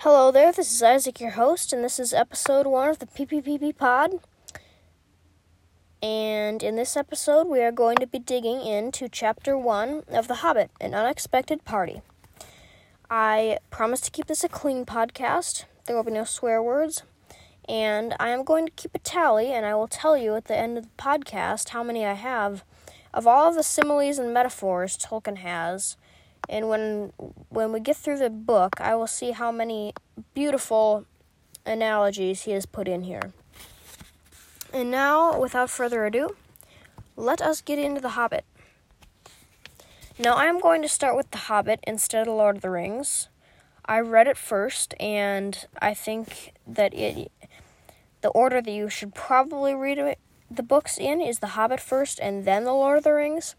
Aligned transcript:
Hello 0.00 0.30
there, 0.30 0.52
this 0.52 0.70
is 0.74 0.82
Isaac, 0.82 1.20
your 1.20 1.30
host, 1.30 1.72
and 1.72 1.82
this 1.82 1.98
is 1.98 2.12
episode 2.12 2.66
one 2.66 2.90
of 2.90 2.98
the 2.98 3.06
PPPP 3.06 3.78
Pod. 3.78 4.20
And 6.02 6.62
in 6.62 6.76
this 6.76 6.98
episode, 6.98 7.48
we 7.48 7.62
are 7.62 7.72
going 7.72 7.96
to 7.96 8.06
be 8.06 8.18
digging 8.18 8.60
into 8.60 9.08
chapter 9.08 9.56
one 9.56 10.02
of 10.08 10.28
The 10.28 10.36
Hobbit 10.36 10.70
An 10.82 10.92
Unexpected 10.94 11.64
Party. 11.64 12.02
I 13.08 13.56
promise 13.70 14.02
to 14.02 14.10
keep 14.10 14.26
this 14.26 14.44
a 14.44 14.50
clean 14.50 14.84
podcast, 14.84 15.64
there 15.86 15.96
will 15.96 16.04
be 16.04 16.12
no 16.12 16.24
swear 16.24 16.62
words, 16.62 17.02
and 17.66 18.14
I 18.20 18.28
am 18.28 18.44
going 18.44 18.66
to 18.66 18.72
keep 18.72 18.94
a 18.94 18.98
tally, 18.98 19.50
and 19.50 19.64
I 19.64 19.74
will 19.74 19.88
tell 19.88 20.16
you 20.18 20.36
at 20.36 20.44
the 20.44 20.58
end 20.58 20.76
of 20.76 20.84
the 20.84 21.02
podcast 21.02 21.70
how 21.70 21.82
many 21.82 22.04
I 22.04 22.12
have 22.12 22.64
of 23.14 23.26
all 23.26 23.48
of 23.48 23.54
the 23.54 23.62
similes 23.62 24.18
and 24.18 24.34
metaphors 24.34 24.98
Tolkien 24.98 25.38
has 25.38 25.96
and 26.48 26.68
when 26.68 27.12
when 27.48 27.72
we 27.72 27.80
get 27.80 27.96
through 27.96 28.18
the 28.18 28.30
book, 28.30 28.80
I 28.80 28.94
will 28.94 29.06
see 29.06 29.32
how 29.32 29.50
many 29.50 29.92
beautiful 30.34 31.06
analogies 31.64 32.42
he 32.42 32.52
has 32.52 32.66
put 32.66 32.88
in 32.88 33.02
here. 33.02 33.32
And 34.72 34.90
now, 34.90 35.38
without 35.40 35.70
further 35.70 36.04
ado, 36.06 36.36
let 37.16 37.40
us 37.40 37.60
get 37.60 37.78
into 37.78 38.00
The 38.00 38.10
Hobbit. 38.10 38.44
Now, 40.18 40.34
I 40.34 40.46
am 40.46 40.60
going 40.60 40.82
to 40.82 40.88
start 40.88 41.16
with 41.16 41.30
The 41.30 41.38
Hobbit 41.38 41.80
instead 41.86 42.28
of 42.28 42.34
Lord 42.34 42.56
of 42.56 42.62
the 42.62 42.70
Rings. 42.70 43.28
I 43.84 44.00
read 44.00 44.26
it 44.26 44.36
first, 44.36 44.94
and 44.98 45.66
I 45.80 45.94
think 45.94 46.52
that 46.66 46.92
it 46.92 47.30
the 48.22 48.28
order 48.30 48.60
that 48.60 48.70
you 48.70 48.88
should 48.88 49.14
probably 49.14 49.74
read 49.74 49.98
it, 49.98 50.18
the 50.50 50.62
books 50.62 50.98
in 50.98 51.20
is 51.20 51.38
The 51.38 51.48
Hobbit 51.48 51.80
first, 51.80 52.18
and 52.18 52.44
then 52.44 52.64
The 52.64 52.72
Lord 52.72 52.98
of 52.98 53.04
the 53.04 53.12
Rings. 53.12 53.54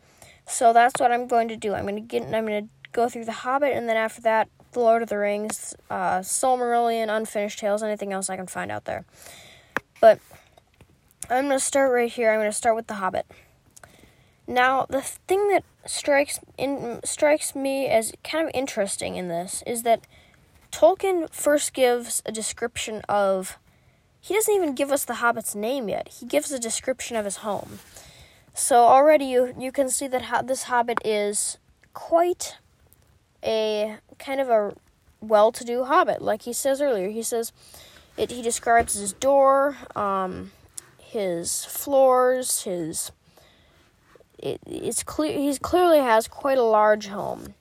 So 0.46 0.74
that's 0.74 1.00
what 1.00 1.12
I'm 1.12 1.28
going 1.28 1.48
to 1.50 1.56
do. 1.56 1.74
I'm 1.74 1.84
going 1.84 1.96
to 1.96 2.02
get. 2.02 2.24
I'm 2.24 2.46
going 2.46 2.68
to 2.68 2.70
go 2.98 3.08
through 3.08 3.26
The 3.26 3.32
Hobbit, 3.32 3.74
and 3.74 3.88
then 3.88 3.96
after 3.96 4.22
that, 4.24 4.50
The 4.72 4.80
Lord 4.80 5.04
of 5.04 5.10
the 5.10 5.20
Rings, 5.20 5.76
uh, 5.90 6.20
Silmarillion, 6.20 7.16
Unfinished 7.16 7.60
Tales, 7.60 7.84
anything 7.84 8.12
else 8.12 8.28
I 8.28 8.36
can 8.36 8.48
find 8.48 8.72
out 8.72 8.86
there. 8.86 9.06
But 10.02 10.20
I'm 11.30 11.46
going 11.46 11.60
to 11.60 11.64
start 11.64 11.94
right 11.94 12.12
here. 12.12 12.32
I'm 12.32 12.40
going 12.40 12.50
to 12.50 12.58
start 12.58 12.76
with 12.76 12.88
The 12.88 12.96
Hobbit. 12.96 13.28
Now, 14.48 14.88
the 14.90 15.02
thing 15.02 15.48
that 15.50 15.64
strikes 15.86 16.40
in 16.58 17.00
strikes 17.04 17.54
me 17.54 17.88
as 17.88 18.14
kind 18.24 18.48
of 18.48 18.52
interesting 18.54 19.16
in 19.16 19.28
this 19.28 19.64
is 19.68 19.84
that 19.84 20.02
Tolkien 20.72 21.32
first 21.32 21.74
gives 21.74 22.24
a 22.26 22.32
description 22.32 23.02
of. 23.08 23.60
He 24.20 24.34
doesn't 24.34 24.54
even 24.54 24.74
give 24.74 24.92
us 24.92 25.06
the 25.06 25.16
Hobbit's 25.16 25.54
name 25.56 25.88
yet. 25.88 26.10
He 26.20 26.26
gives 26.26 26.52
a 26.52 26.60
description 26.60 27.16
of 27.16 27.26
his 27.26 27.38
home. 27.38 27.80
So 28.54 28.86
already 28.86 29.26
you 29.26 29.54
you 29.58 29.72
can 29.72 29.90
see 29.90 30.08
that 30.08 30.24
ho- 30.24 30.44
this 30.44 30.64
Hobbit 30.64 31.00
is 31.06 31.60
quite 31.94 32.58
a 33.48 33.98
kind 34.20 34.42
of 34.42 34.50
a 34.50 34.76
well-to-do 35.22 35.86
hobbit, 35.86 36.22
like 36.22 36.44
he 36.44 36.54
says 36.54 36.82
earlier. 36.82 37.10
He 37.10 37.24
says 37.24 37.54
it. 38.18 38.30
He 38.32 38.42
describes 38.42 38.94
his 38.94 39.14
door, 39.14 39.78
um, 39.96 40.52
his 41.00 41.66
floors, 41.66 42.64
his. 42.64 43.12
It, 44.38 44.60
it's 44.68 45.02
clear 45.02 45.36
he 45.38 45.58
clearly 45.58 46.00
has 46.00 46.28
quite 46.28 46.60
a 46.60 46.64
large 46.64 47.08
home. 47.08 47.56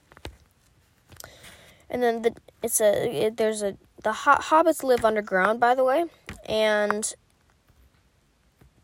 And 1.89 2.03
then 2.03 2.21
the 2.21 2.35
it's 2.61 2.81
a 2.81 3.25
it, 3.25 3.37
there's 3.37 3.63
a 3.63 3.77
the 4.03 4.13
ho- 4.13 4.39
hobbits 4.39 4.83
live 4.83 5.03
underground, 5.03 5.59
by 5.59 5.73
the 5.73 5.83
way, 5.83 6.05
and 6.45 7.13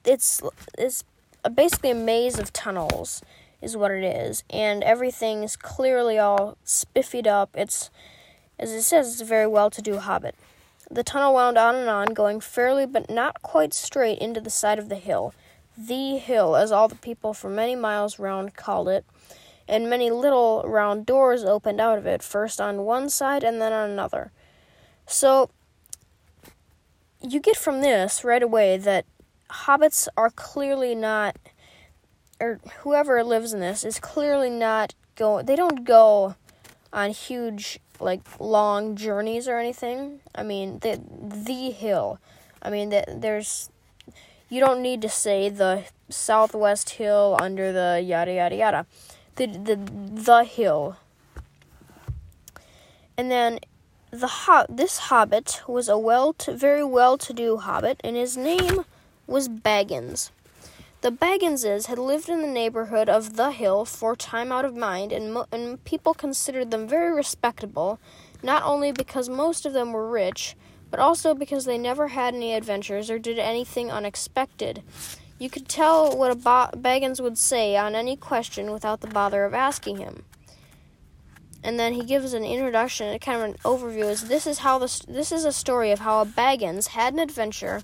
it's 0.06 0.42
it's 0.78 1.04
basically 1.54 1.92
a 1.92 1.96
maze 1.96 2.40
of 2.40 2.52
tunnels 2.54 3.22
is 3.64 3.78
what 3.78 3.92
it 3.92 4.04
is, 4.04 4.44
and 4.50 4.84
everything's 4.84 5.56
clearly 5.56 6.20
all 6.20 6.58
spiffied 6.66 7.28
up. 7.28 7.52
It's, 7.56 7.90
as 8.60 8.72
it 8.72 8.84
says, 8.84 9.12
it's 9.12 9.22
a 9.22 9.26
very 9.26 9.48
well 9.48 9.70
to 9.70 9.82
do 9.82 9.98
hobbit. 9.98 10.36
The 10.92 11.04
tunnel 11.04 11.34
wound 11.34 11.58
on 11.58 11.76
and 11.76 11.90
on, 11.90 12.08
going 12.08 12.40
fairly 12.40 12.86
but 12.86 13.10
not 13.10 13.42
quite 13.42 13.74
straight 13.74 14.20
into 14.20 14.42
the 14.42 14.50
side 14.50 14.80
of 14.80 14.90
the 14.90 14.96
hill. 14.96 15.34
The 15.78 16.18
hill, 16.18 16.56
as 16.56 16.72
all 16.72 16.88
the 16.88 16.96
people 16.96 17.34
for 17.34 17.50
many 17.50 17.76
miles 17.76 18.20
round 18.20 18.56
called 18.56 18.90
it, 18.90 19.06
and 19.68 19.90
many 19.90 20.12
little 20.12 20.64
round 20.66 21.06
doors 21.06 21.44
opened 21.44 21.80
out 21.80 21.98
of 21.98 22.06
it, 22.06 22.22
first 22.22 22.60
on 22.60 22.84
one 22.84 23.10
side 23.10 23.44
and 23.44 23.62
then 23.62 23.72
on 23.72 23.90
another. 23.90 24.32
So, 25.06 25.50
you 27.22 27.40
get 27.40 27.56
from 27.56 27.82
this 27.82 28.24
right 28.24 28.44
away 28.44 28.78
that 28.78 29.06
hobbits 29.50 30.08
are 30.18 30.30
clearly 30.30 30.94
not 30.96 31.38
or 32.40 32.60
whoever 32.80 33.24
lives 33.24 33.54
in 33.54 33.60
this 33.60 33.84
is 33.84 34.00
clearly 34.00 34.50
not 34.50 34.94
going 35.16 35.46
they 35.46 35.56
don't 35.56 35.84
go 35.84 36.36
on 36.92 37.12
huge 37.12 37.80
like 38.00 38.22
long 38.40 38.96
journeys 38.96 39.48
or 39.48 39.58
anything. 39.58 40.20
I 40.36 40.44
mean 40.44 40.80
the 40.80 41.02
the 41.20 41.72
hill. 41.72 42.20
I 42.62 42.70
mean 42.70 42.90
that 42.90 43.22
there's 43.22 43.70
you 44.50 44.60
don't 44.60 44.82
need 44.82 45.02
to 45.02 45.10
say 45.10 45.50
the 45.50 45.86
southwest 46.10 46.92
hill 46.92 47.38
under 47.42 47.72
the 47.72 48.02
yada 48.04 48.34
yada 48.34 48.56
yada. 48.56 48.86
The 49.36 49.48
the 49.48 49.76
the 49.76 50.44
hill. 50.44 50.98
And 53.18 53.32
then 53.32 53.60
the 54.12 54.28
ho- 54.28 54.66
this 54.70 54.98
hobbit 55.10 55.62
was 55.68 55.88
a 55.90 55.98
well 55.98 56.34
to, 56.34 56.54
very 56.54 56.84
well 56.84 57.18
to 57.18 57.34
do 57.34 57.58
hobbit 57.58 58.00
and 58.04 58.16
his 58.16 58.38
name 58.38 58.86
was 59.26 59.48
baggins 59.48 60.30
the 61.04 61.12
Bagginses 61.12 61.88
had 61.88 62.00
lived 62.00 62.30
in 62.30 62.42
the 62.42 62.48
neighborhood 62.48 63.10
of 63.10 63.36
the 63.36 63.52
hill 63.52 63.84
for 63.84 64.16
time 64.16 64.54
out 64.54 64.64
of 64.64 64.74
mind, 64.74 65.12
and, 65.12 65.34
mo- 65.34 65.46
and 65.52 65.84
people 65.84 66.14
considered 66.14 66.72
them 66.72 66.88
very 66.88 67.14
respectable, 67.14 68.00
not 68.42 68.64
only 68.64 68.94
because 68.94 69.28
most 69.28 69.66
of 69.66 69.74
them 69.74 69.92
were 69.92 70.10
rich, 70.10 70.56
but 70.90 71.02
also 71.02 71.34
because 71.34 71.66
they 71.66 71.78
never 71.78 72.08
had 72.08 72.34
any 72.34 72.54
adventures 72.54 73.12
or 73.12 73.20
did 73.20 73.38
anything 73.38 73.92
unexpected. 73.92 74.82
You 75.38 75.50
could 75.50 75.68
tell 75.68 76.18
what 76.18 76.32
a 76.32 76.36
ba- 76.36 76.72
Baggins 76.74 77.20
would 77.20 77.38
say 77.38 77.76
on 77.76 77.96
any 77.96 78.16
question 78.16 78.72
without 78.72 79.02
the 79.02 79.08
bother 79.08 79.44
of 79.44 79.54
asking 79.54 79.98
him. 79.98 80.24
And 81.62 81.78
then 81.78 81.94
he 81.94 82.06
gives 82.06 82.34
an 82.34 82.46
introduction, 82.46 83.20
kind 83.20 83.42
of 83.42 83.50
an 83.50 83.58
overview. 83.66 84.10
Is 84.10 84.30
this 84.30 84.48
is 84.48 84.60
how 84.60 84.80
this 84.80 85.00
this 85.00 85.32
is 85.32 85.44
a 85.44 85.52
story 85.52 85.92
of 85.92 86.00
how 86.00 86.22
a 86.22 86.26
Baggins 86.26 86.88
had 86.88 87.14
an 87.14 87.20
adventure 87.20 87.82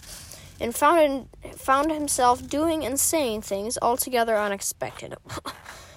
and 0.60 0.76
found, 0.76 1.30
found 1.56 1.92
himself 1.92 2.48
doing 2.48 2.86
and 2.86 3.00
saying 3.00 3.42
things 3.42 3.78
altogether 3.82 4.38
unexpected. 4.38 5.16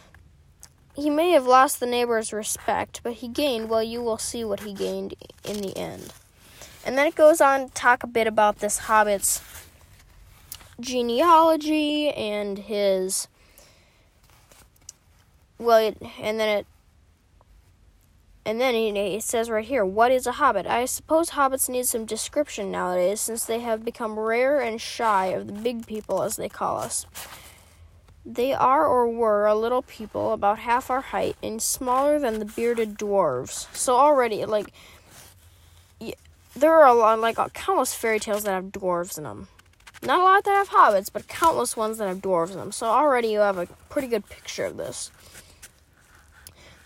he 0.94 1.10
may 1.10 1.30
have 1.30 1.46
lost 1.46 1.80
the 1.80 1.86
neighbor's 1.86 2.32
respect, 2.32 3.00
but 3.02 3.14
he 3.14 3.28
gained, 3.28 3.68
well, 3.68 3.82
you 3.82 4.02
will 4.02 4.18
see 4.18 4.44
what 4.44 4.60
he 4.60 4.72
gained 4.72 5.14
in 5.44 5.60
the 5.60 5.76
end. 5.76 6.12
And 6.84 6.98
then 6.98 7.06
it 7.06 7.14
goes 7.14 7.40
on 7.40 7.68
to 7.68 7.74
talk 7.74 8.02
a 8.02 8.08
bit 8.08 8.26
about 8.26 8.58
this 8.58 8.78
hobbit's 8.78 9.40
genealogy 10.80 12.10
and 12.10 12.58
his. 12.58 13.28
Well, 15.58 15.78
it, 15.78 15.96
and 16.20 16.40
then 16.40 16.58
it 16.58 16.66
and 18.44 18.60
then 18.60 18.74
it 18.74 19.22
says 19.22 19.50
right 19.50 19.64
here, 19.64 19.84
what 19.84 20.10
is 20.10 20.26
a 20.26 20.32
hobbit? 20.32 20.66
I 20.66 20.84
suppose 20.84 21.30
hobbits 21.30 21.68
need 21.68 21.86
some 21.86 22.04
description 22.04 22.70
nowadays 22.70 23.20
since 23.20 23.44
they 23.44 23.60
have 23.60 23.84
become 23.84 24.18
rare 24.18 24.60
and 24.60 24.80
shy 24.80 25.26
of 25.26 25.46
the 25.46 25.52
big 25.52 25.86
people, 25.86 26.22
as 26.22 26.36
they 26.36 26.48
call 26.48 26.78
us. 26.78 27.06
They 28.24 28.52
are 28.52 28.86
or 28.86 29.08
were 29.08 29.46
a 29.46 29.54
little 29.54 29.82
people 29.82 30.32
about 30.32 30.60
half 30.60 30.90
our 30.90 31.00
height 31.00 31.36
and 31.42 31.62
smaller 31.62 32.18
than 32.18 32.38
the 32.38 32.44
bearded 32.44 32.98
dwarves. 32.98 33.72
So 33.76 33.96
already, 33.96 34.44
like, 34.44 34.72
yeah, 36.00 36.14
there 36.54 36.72
are 36.72 36.86
a 36.86 36.94
lot, 36.94 37.20
like, 37.20 37.38
uh, 37.38 37.48
countless 37.50 37.94
fairy 37.94 38.20
tales 38.20 38.44
that 38.44 38.52
have 38.52 38.66
dwarves 38.66 39.18
in 39.18 39.24
them. 39.24 39.48
Not 40.02 40.20
a 40.20 40.24
lot 40.24 40.44
that 40.44 40.54
have 40.54 40.70
hobbits, 40.70 41.12
but 41.12 41.28
countless 41.28 41.76
ones 41.76 41.98
that 41.98 42.08
have 42.08 42.18
dwarves 42.18 42.50
in 42.50 42.58
them. 42.58 42.72
So 42.72 42.86
already 42.86 43.28
you 43.28 43.38
have 43.38 43.58
a 43.58 43.66
pretty 43.88 44.08
good 44.08 44.28
picture 44.28 44.64
of 44.64 44.76
this. 44.76 45.12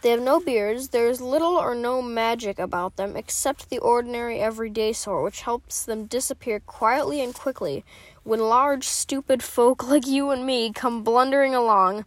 They 0.06 0.12
have 0.12 0.22
no 0.22 0.38
beards. 0.38 0.90
There 0.90 1.08
is 1.08 1.20
little 1.20 1.56
or 1.56 1.74
no 1.74 2.00
magic 2.00 2.60
about 2.60 2.94
them 2.94 3.16
except 3.16 3.70
the 3.70 3.80
ordinary 3.80 4.38
everyday 4.38 4.92
sort, 4.92 5.24
which 5.24 5.40
helps 5.40 5.84
them 5.84 6.04
disappear 6.04 6.60
quietly 6.60 7.20
and 7.20 7.34
quickly 7.34 7.84
when 8.22 8.38
large, 8.38 8.86
stupid 8.86 9.42
folk 9.42 9.82
like 9.88 10.06
you 10.06 10.30
and 10.30 10.46
me 10.46 10.72
come 10.72 11.02
blundering 11.02 11.56
along, 11.56 12.04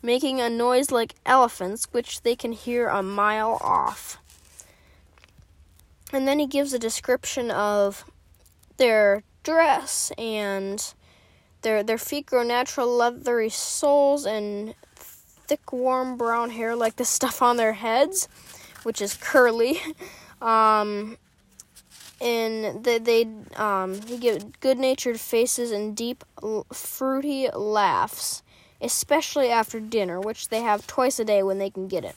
making 0.00 0.40
a 0.40 0.48
noise 0.48 0.92
like 0.92 1.16
elephants, 1.26 1.88
which 1.90 2.22
they 2.22 2.36
can 2.36 2.52
hear 2.52 2.86
a 2.86 3.02
mile 3.02 3.58
off. 3.60 4.18
And 6.12 6.28
then 6.28 6.38
he 6.38 6.46
gives 6.46 6.72
a 6.72 6.78
description 6.78 7.50
of 7.50 8.04
their 8.76 9.24
dress 9.42 10.12
and 10.16 10.94
their 11.62 11.82
their 11.82 11.98
feet 11.98 12.26
grow 12.26 12.44
natural 12.44 12.86
leathery 12.96 13.50
soles 13.50 14.24
and 14.24 14.76
thick, 15.50 15.72
warm 15.72 16.16
brown 16.16 16.50
hair 16.50 16.76
like 16.76 16.94
the 16.94 17.04
stuff 17.04 17.42
on 17.42 17.56
their 17.56 17.72
heads, 17.72 18.28
which 18.84 19.02
is 19.02 19.14
curly. 19.14 19.80
Um, 20.40 21.18
and 22.18 22.82
they, 22.82 22.96
they 22.98 23.26
um, 23.56 24.00
give 24.00 24.58
good-natured 24.60 25.20
faces 25.20 25.70
and 25.70 25.94
deep, 25.94 26.24
fruity 26.72 27.50
laughs, 27.50 28.42
especially 28.80 29.50
after 29.50 29.80
dinner, 29.80 30.18
which 30.18 30.48
they 30.48 30.62
have 30.62 30.86
twice 30.86 31.18
a 31.20 31.26
day 31.26 31.42
when 31.42 31.58
they 31.58 31.68
can 31.68 31.88
get 31.88 32.06
it. 32.06 32.16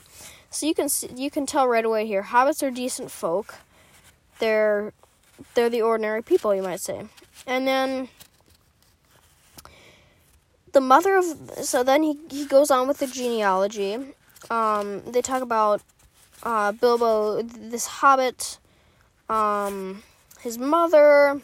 So 0.49 0.65
you 0.65 0.73
can 0.73 0.87
see, 0.87 1.09
you 1.13 1.29
can 1.29 1.45
tell 1.45 1.67
right 1.67 1.83
away 1.83 2.07
here, 2.07 2.23
hobbits 2.23 2.65
are 2.65 2.71
decent 2.71 3.11
folk. 3.11 3.55
they're 4.39 4.93
they're 5.53 5.69
the 5.69 5.81
ordinary 5.81 6.21
people, 6.21 6.55
you 6.55 6.63
might 6.63 6.79
say. 6.79 7.07
And 7.45 7.67
then 7.67 8.07
the 10.73 10.81
mother 10.81 11.15
of 11.15 11.25
so 11.63 11.83
then 11.83 12.03
he 12.03 12.17
he 12.29 12.45
goes 12.45 12.69
on 12.69 12.87
with 12.87 12.97
the 12.97 13.07
genealogy. 13.07 13.97
Um, 14.49 15.01
they 15.05 15.21
talk 15.21 15.41
about 15.41 15.81
uh, 16.43 16.73
Bilbo, 16.73 17.41
this 17.43 17.85
hobbit. 17.85 18.59
Um, 19.29 20.03
his 20.41 20.57
mother 20.57 21.41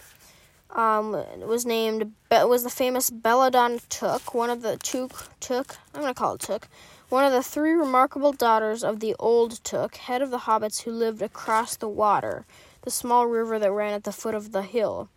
um, 0.71 1.11
was 1.47 1.65
named 1.65 2.11
was 2.29 2.63
the 2.63 2.69
famous 2.69 3.09
Belladonna 3.09 3.79
Took, 3.87 4.33
one 4.33 4.49
of 4.49 4.61
the 4.61 4.77
Took 4.77 5.29
Took. 5.39 5.77
I'm 5.93 6.01
gonna 6.01 6.13
call 6.13 6.35
it 6.35 6.41
Took, 6.41 6.67
one 7.07 7.23
of 7.23 7.31
the 7.31 7.43
three 7.43 7.73
remarkable 7.73 8.33
daughters 8.33 8.83
of 8.83 8.99
the 8.99 9.15
Old 9.19 9.63
Took, 9.63 9.95
head 9.95 10.21
of 10.21 10.31
the 10.31 10.39
hobbits 10.39 10.83
who 10.83 10.91
lived 10.91 11.21
across 11.21 11.75
the 11.75 11.87
water, 11.87 12.45
the 12.81 12.91
small 12.91 13.27
river 13.27 13.57
that 13.59 13.71
ran 13.71 13.93
at 13.93 14.03
the 14.03 14.11
foot 14.11 14.35
of 14.35 14.51
the 14.51 14.63
hill. 14.63 15.07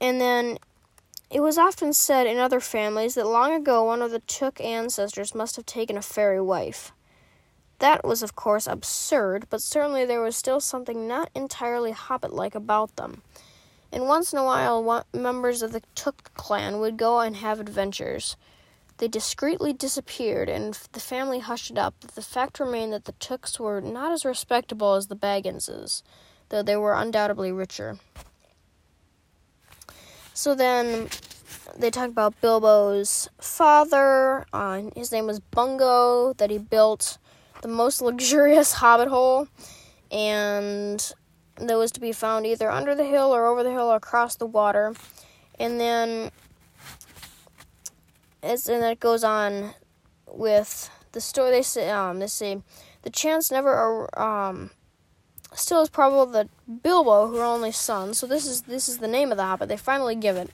And 0.00 0.20
then 0.20 0.58
it 1.30 1.40
was 1.40 1.58
often 1.58 1.92
said 1.92 2.26
in 2.26 2.38
other 2.38 2.60
families 2.60 3.14
that 3.14 3.26
long 3.26 3.52
ago 3.52 3.84
one 3.84 4.02
of 4.02 4.10
the 4.10 4.20
Took 4.20 4.60
ancestors 4.60 5.34
must 5.34 5.56
have 5.56 5.66
taken 5.66 5.96
a 5.96 6.02
fairy 6.02 6.40
wife. 6.40 6.92
That 7.78 8.04
was, 8.04 8.22
of 8.22 8.36
course, 8.36 8.66
absurd, 8.66 9.46
but 9.50 9.60
certainly 9.60 10.04
there 10.04 10.22
was 10.22 10.36
still 10.36 10.60
something 10.60 11.06
not 11.06 11.30
entirely 11.34 11.92
hobbit 11.92 12.32
like 12.32 12.54
about 12.54 12.96
them. 12.96 13.22
And 13.92 14.06
once 14.06 14.32
in 14.32 14.38
a 14.38 14.44
while, 14.44 15.04
members 15.12 15.62
of 15.62 15.72
the 15.72 15.82
Took 15.94 16.32
clan 16.34 16.78
would 16.78 16.96
go 16.96 17.20
and 17.20 17.36
have 17.36 17.60
adventures. 17.60 18.36
They 18.98 19.08
discreetly 19.08 19.74
disappeared, 19.74 20.48
and 20.48 20.74
the 20.92 21.00
family 21.00 21.40
hushed 21.40 21.70
it 21.70 21.76
up, 21.76 21.94
but 22.00 22.14
the 22.14 22.22
fact 22.22 22.60
remained 22.60 22.94
that 22.94 23.04
the 23.04 23.12
Tooks 23.12 23.60
were 23.60 23.80
not 23.80 24.10
as 24.10 24.24
respectable 24.24 24.94
as 24.94 25.08
the 25.08 25.16
Bagginses, 25.16 26.02
though 26.48 26.62
they 26.62 26.76
were 26.76 26.94
undoubtedly 26.94 27.52
richer. 27.52 27.98
So 30.36 30.54
then 30.54 31.08
they 31.78 31.90
talk 31.90 32.10
about 32.10 32.38
Bilbo's 32.42 33.26
father. 33.40 34.44
Uh, 34.52 34.82
his 34.94 35.10
name 35.10 35.26
was 35.26 35.40
Bungo, 35.40 36.34
that 36.34 36.50
he 36.50 36.58
built 36.58 37.16
the 37.62 37.68
most 37.68 38.02
luxurious 38.02 38.74
hobbit 38.74 39.08
hole, 39.08 39.48
and 40.12 41.14
that 41.56 41.78
was 41.78 41.90
to 41.92 42.00
be 42.00 42.12
found 42.12 42.44
either 42.46 42.70
under 42.70 42.94
the 42.94 43.06
hill 43.06 43.34
or 43.34 43.46
over 43.46 43.62
the 43.62 43.70
hill 43.70 43.90
or 43.90 43.96
across 43.96 44.36
the 44.36 44.44
water. 44.44 44.94
And 45.58 45.80
then 45.80 46.30
and 48.42 48.58
then 48.58 48.84
it 48.84 49.00
goes 49.00 49.24
on 49.24 49.72
with 50.26 50.90
the 51.12 51.22
story. 51.22 51.50
They 51.50 51.62
say 51.62 51.88
um, 51.88 52.18
they 52.18 52.26
say 52.26 52.60
the 53.00 53.10
chance 53.10 53.50
never 53.50 54.06
um, 54.20 54.68
still 55.56 55.82
is 55.82 55.88
probable 55.88 56.26
that 56.26 56.48
Bilbo, 56.82 57.34
her 57.34 57.42
only 57.42 57.72
son. 57.72 58.14
So 58.14 58.26
this 58.26 58.46
is 58.46 58.62
this 58.62 58.88
is 58.88 58.98
the 58.98 59.08
name 59.08 59.30
of 59.30 59.36
the 59.36 59.44
Hobbit. 59.44 59.68
They 59.68 59.76
finally 59.76 60.14
give 60.14 60.36
it. 60.36 60.50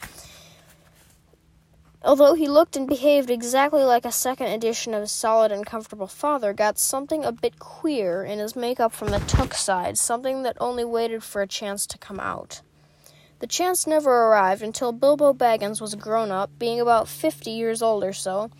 Although 2.04 2.34
he 2.34 2.48
looked 2.48 2.74
and 2.74 2.88
behaved 2.88 3.30
exactly 3.30 3.84
like 3.84 4.04
a 4.04 4.10
second 4.10 4.48
edition 4.48 4.92
of 4.92 5.02
his 5.02 5.12
solid 5.12 5.52
and 5.52 5.64
comfortable 5.64 6.08
father, 6.08 6.52
got 6.52 6.76
something 6.76 7.24
a 7.24 7.30
bit 7.30 7.60
queer 7.60 8.24
in 8.24 8.40
his 8.40 8.56
makeup 8.56 8.92
from 8.92 9.08
the 9.08 9.20
Took 9.20 9.54
side, 9.54 9.96
something 9.96 10.42
that 10.42 10.56
only 10.58 10.84
waited 10.84 11.22
for 11.22 11.42
a 11.42 11.46
chance 11.46 11.86
to 11.86 11.98
come 11.98 12.18
out. 12.18 12.60
The 13.38 13.46
chance 13.46 13.86
never 13.86 14.10
arrived 14.10 14.62
until 14.62 14.92
Bilbo 14.92 15.32
Baggins 15.32 15.80
was 15.80 15.94
grown 15.94 16.32
up, 16.32 16.50
being 16.58 16.80
about 16.80 17.06
fifty 17.06 17.52
years 17.52 17.82
old 17.82 18.02
or 18.02 18.12
so, 18.12 18.50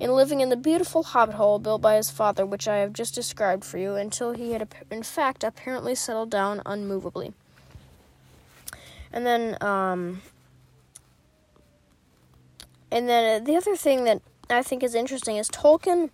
and 0.00 0.14
living 0.14 0.40
in 0.40 0.48
the 0.48 0.56
beautiful 0.56 1.02
hobbit 1.02 1.34
hole 1.34 1.58
built 1.58 1.82
by 1.82 1.96
his 1.96 2.10
father, 2.10 2.46
which 2.46 2.66
I 2.66 2.76
have 2.78 2.92
just 2.92 3.14
described 3.14 3.64
for 3.64 3.76
you, 3.76 3.96
until 3.96 4.32
he 4.32 4.52
had, 4.52 4.66
in 4.90 5.02
fact, 5.02 5.44
apparently 5.44 5.94
settled 5.94 6.30
down 6.30 6.60
unmovably. 6.64 7.34
And 9.12 9.26
then, 9.26 9.58
um, 9.60 10.22
and 12.90 13.08
then 13.08 13.42
uh, 13.42 13.44
the 13.44 13.56
other 13.56 13.76
thing 13.76 14.04
that 14.04 14.22
I 14.48 14.62
think 14.62 14.82
is 14.82 14.94
interesting 14.94 15.36
is 15.36 15.48
Tolkien. 15.50 16.10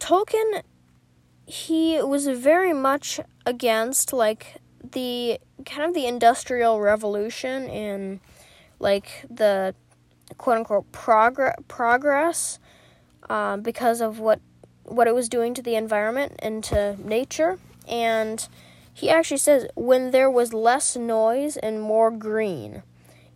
Tolkien, 0.00 0.62
he 1.46 2.02
was 2.02 2.26
very 2.26 2.72
much 2.72 3.20
against 3.46 4.12
like 4.12 4.56
the 4.92 5.38
kind 5.64 5.88
of 5.88 5.94
the 5.94 6.06
industrial 6.06 6.80
revolution 6.80 7.68
in 7.68 8.20
like 8.80 9.24
the 9.30 9.74
quote 10.36 10.58
unquote 10.58 10.90
progress 10.92 12.58
uh, 13.28 13.56
because 13.56 14.00
of 14.00 14.18
what 14.18 14.40
what 14.84 15.06
it 15.06 15.14
was 15.14 15.28
doing 15.28 15.52
to 15.54 15.62
the 15.62 15.74
environment 15.74 16.32
and 16.38 16.64
to 16.64 16.96
nature 17.06 17.58
and 17.86 18.48
he 18.94 19.10
actually 19.10 19.36
says 19.36 19.66
when 19.74 20.10
there 20.12 20.30
was 20.30 20.54
less 20.54 20.96
noise 20.96 21.56
and 21.58 21.80
more 21.80 22.10
green 22.10 22.82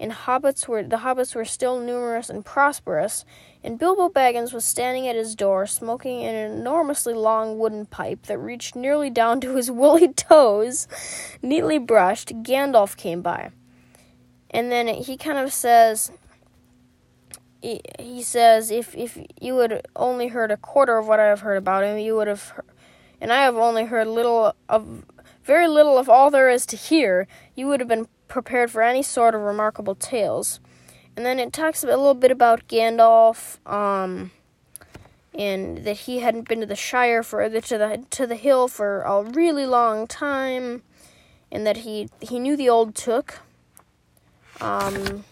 and 0.00 0.12
hobbits 0.12 0.66
were 0.66 0.82
the 0.82 0.98
hobbits 0.98 1.34
were 1.34 1.44
still 1.44 1.78
numerous 1.78 2.30
and 2.30 2.44
prosperous 2.44 3.24
and 3.64 3.78
Bilbo 3.78 4.08
Baggins 4.08 4.52
was 4.52 4.64
standing 4.64 5.06
at 5.06 5.14
his 5.14 5.34
door 5.36 5.66
smoking 5.66 6.24
an 6.24 6.34
enormously 6.34 7.14
long 7.14 7.58
wooden 7.58 7.86
pipe 7.86 8.22
that 8.26 8.38
reached 8.38 8.74
nearly 8.74 9.08
down 9.08 9.40
to 9.40 9.54
his 9.54 9.70
woolly 9.70 10.12
toes, 10.12 10.88
neatly 11.40 11.78
brushed. 11.78 12.42
Gandalf 12.42 12.96
came 12.96 13.22
by. 13.22 13.50
And 14.50 14.70
then 14.70 14.88
he 14.88 15.16
kind 15.16 15.38
of 15.38 15.52
says, 15.52 16.10
he, 17.62 18.22
says, 18.22 18.70
if, 18.70 18.94
if 18.96 19.18
you 19.40 19.58
had 19.58 19.86
only 19.94 20.28
heard 20.28 20.50
a 20.50 20.56
quarter 20.56 20.98
of 20.98 21.06
what 21.06 21.20
I 21.20 21.26
have 21.26 21.40
heard 21.40 21.56
about 21.56 21.84
him, 21.84 21.98
you 21.98 22.16
would 22.16 22.28
have, 22.28 22.48
heard, 22.48 22.64
and 23.20 23.32
I 23.32 23.42
have 23.42 23.56
only 23.56 23.84
heard 23.84 24.08
little 24.08 24.54
of, 24.68 25.04
very 25.44 25.68
little 25.68 25.96
of 25.96 26.08
all 26.08 26.30
there 26.30 26.48
is 26.48 26.66
to 26.66 26.76
hear, 26.76 27.26
you 27.54 27.68
would 27.68 27.80
have 27.80 27.88
been 27.88 28.08
prepared 28.28 28.70
for 28.70 28.82
any 28.82 29.02
sort 29.02 29.34
of 29.34 29.42
remarkable 29.42 29.94
tales. 29.94 30.60
And 31.16 31.24
then 31.24 31.38
it 31.38 31.52
talks 31.52 31.84
a 31.84 31.86
little 31.86 32.14
bit 32.14 32.30
about 32.30 32.68
Gandalf, 32.68 33.58
um, 33.70 34.30
and 35.34 35.78
that 35.84 35.98
he 35.98 36.20
hadn't 36.20 36.48
been 36.48 36.60
to 36.60 36.66
the 36.66 36.76
Shire 36.76 37.22
for 37.22 37.48
to 37.48 37.78
the 37.78 38.04
to 38.10 38.26
the 38.26 38.34
hill 38.34 38.68
for 38.68 39.02
a 39.02 39.22
really 39.22 39.66
long 39.66 40.06
time, 40.06 40.82
and 41.50 41.66
that 41.66 41.78
he 41.78 42.08
he 42.20 42.38
knew 42.38 42.56
the 42.56 42.68
old 42.68 42.94
Took, 42.94 43.40
um, 44.60 45.24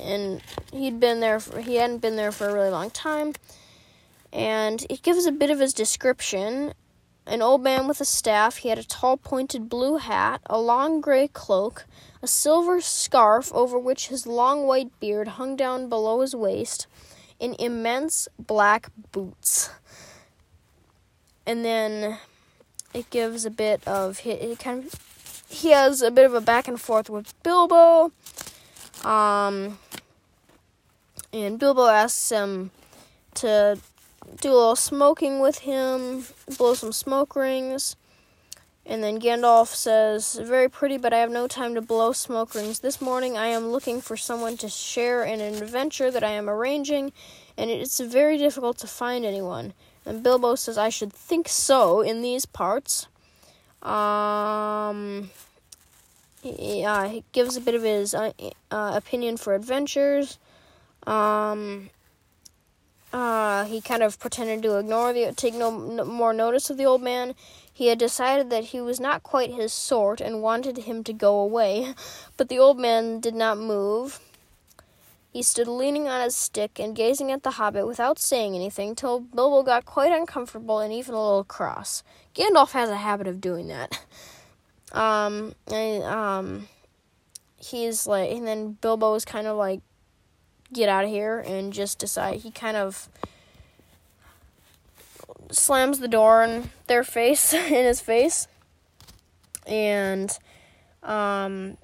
and 0.00 0.40
he'd 0.72 1.00
been 1.00 1.20
there 1.20 1.40
for, 1.40 1.60
he 1.60 1.76
hadn't 1.76 1.98
been 1.98 2.16
there 2.16 2.32
for 2.32 2.48
a 2.48 2.54
really 2.54 2.70
long 2.70 2.90
time, 2.90 3.34
and 4.32 4.86
it 4.88 5.02
gives 5.02 5.26
a 5.26 5.32
bit 5.32 5.50
of 5.50 5.58
his 5.58 5.72
description. 5.72 6.74
An 7.24 7.40
old 7.40 7.62
man 7.62 7.86
with 7.86 8.00
a 8.00 8.04
staff. 8.04 8.56
He 8.56 8.68
had 8.68 8.78
a 8.78 8.84
tall, 8.84 9.16
pointed 9.16 9.68
blue 9.68 9.98
hat, 9.98 10.40
a 10.46 10.58
long 10.58 11.00
gray 11.00 11.28
cloak, 11.28 11.84
a 12.20 12.26
silver 12.26 12.80
scarf 12.80 13.52
over 13.54 13.78
which 13.78 14.08
his 14.08 14.26
long 14.26 14.66
white 14.66 14.90
beard 14.98 15.28
hung 15.28 15.54
down 15.54 15.88
below 15.88 16.20
his 16.20 16.34
waist, 16.34 16.88
in 17.38 17.54
immense 17.60 18.26
black 18.38 18.90
boots. 19.12 19.70
And 21.46 21.64
then 21.64 22.18
it 22.92 23.08
gives 23.10 23.44
a 23.44 23.50
bit 23.50 23.86
of 23.86 24.18
he, 24.20 24.56
kind 24.56 24.84
of 24.84 25.46
he 25.48 25.70
has 25.70 26.02
a 26.02 26.10
bit 26.10 26.26
of 26.26 26.34
a 26.34 26.40
back 26.40 26.66
and 26.66 26.80
forth 26.80 27.08
with 27.08 27.40
Bilbo. 27.42 28.10
Um 29.04 29.78
and 31.32 31.58
Bilbo 31.58 31.86
asks 31.86 32.30
him 32.30 32.70
to 33.34 33.78
do 34.40 34.50
a 34.50 34.54
little 34.54 34.76
smoking 34.76 35.40
with 35.40 35.60
him, 35.60 36.24
blow 36.58 36.74
some 36.74 36.92
smoke 36.92 37.34
rings. 37.34 37.96
And 38.84 39.02
then 39.02 39.20
Gandalf 39.20 39.68
says, 39.68 40.34
Very 40.34 40.68
pretty, 40.68 40.98
but 40.98 41.12
I 41.12 41.18
have 41.18 41.30
no 41.30 41.46
time 41.46 41.74
to 41.74 41.80
blow 41.80 42.12
smoke 42.12 42.54
rings. 42.54 42.80
This 42.80 43.00
morning 43.00 43.38
I 43.38 43.46
am 43.46 43.68
looking 43.68 44.00
for 44.00 44.16
someone 44.16 44.56
to 44.58 44.68
share 44.68 45.22
in 45.22 45.40
an 45.40 45.62
adventure 45.62 46.10
that 46.10 46.24
I 46.24 46.32
am 46.32 46.50
arranging, 46.50 47.12
and 47.56 47.70
it's 47.70 48.00
very 48.00 48.36
difficult 48.36 48.78
to 48.78 48.88
find 48.88 49.24
anyone. 49.24 49.72
And 50.04 50.22
Bilbo 50.22 50.56
says, 50.56 50.76
I 50.76 50.88
should 50.88 51.12
think 51.12 51.48
so 51.48 52.00
in 52.00 52.22
these 52.22 52.44
parts. 52.44 53.06
Um, 53.82 55.30
yeah, 56.42 57.06
he 57.08 57.24
gives 57.32 57.56
a 57.56 57.60
bit 57.60 57.74
of 57.74 57.82
his 57.82 58.14
uh, 58.14 58.32
uh, 58.70 58.92
opinion 58.94 59.36
for 59.36 59.54
adventures. 59.54 60.38
Um, 61.06 61.90
uh, 63.12 63.64
he 63.64 63.80
kind 63.80 64.02
of 64.02 64.18
pretended 64.18 64.62
to 64.62 64.78
ignore 64.78 65.12
the, 65.12 65.32
take 65.36 65.54
no, 65.54 65.70
no 65.70 66.04
more 66.04 66.32
notice 66.32 66.70
of 66.70 66.78
the 66.78 66.86
old 66.86 67.02
man. 67.02 67.34
He 67.72 67.88
had 67.88 67.98
decided 67.98 68.50
that 68.50 68.64
he 68.64 68.80
was 68.80 68.98
not 68.98 69.22
quite 69.22 69.52
his 69.52 69.72
sort 69.72 70.20
and 70.20 70.42
wanted 70.42 70.78
him 70.78 71.04
to 71.04 71.12
go 71.12 71.38
away, 71.38 71.94
but 72.36 72.48
the 72.48 72.58
old 72.58 72.78
man 72.78 73.20
did 73.20 73.34
not 73.34 73.58
move. 73.58 74.20
He 75.32 75.42
stood 75.42 75.68
leaning 75.68 76.08
on 76.08 76.22
his 76.22 76.36
stick 76.36 76.78
and 76.78 76.94
gazing 76.94 77.30
at 77.30 77.42
the 77.42 77.52
hobbit 77.52 77.86
without 77.86 78.18
saying 78.18 78.54
anything 78.54 78.94
till 78.94 79.20
Bilbo 79.20 79.62
got 79.62 79.86
quite 79.86 80.12
uncomfortable 80.12 80.80
and 80.80 80.92
even 80.92 81.14
a 81.14 81.22
little 81.22 81.44
cross. 81.44 82.02
Gandalf 82.34 82.72
has 82.72 82.90
a 82.90 82.96
habit 82.96 83.26
of 83.26 83.40
doing 83.40 83.68
that. 83.68 84.04
Um, 84.92 85.54
and, 85.72 86.04
um, 86.04 86.68
he's 87.56 88.06
like, 88.06 88.30
and 88.30 88.46
then 88.46 88.78
Bilbo 88.80 89.14
is 89.14 89.24
kind 89.24 89.46
of 89.46 89.56
like, 89.56 89.80
get 90.72 90.88
out 90.88 91.04
of 91.04 91.10
here, 91.10 91.38
and 91.38 91.72
just 91.72 91.98
decide, 91.98 92.40
he 92.40 92.50
kind 92.50 92.76
of 92.76 93.08
slams 95.50 95.98
the 95.98 96.08
door 96.08 96.42
in 96.42 96.70
their 96.86 97.04
face, 97.04 97.52
in 97.54 97.84
his 97.84 98.00
face. 98.00 98.48
and 99.66 100.38
um, 101.02 101.76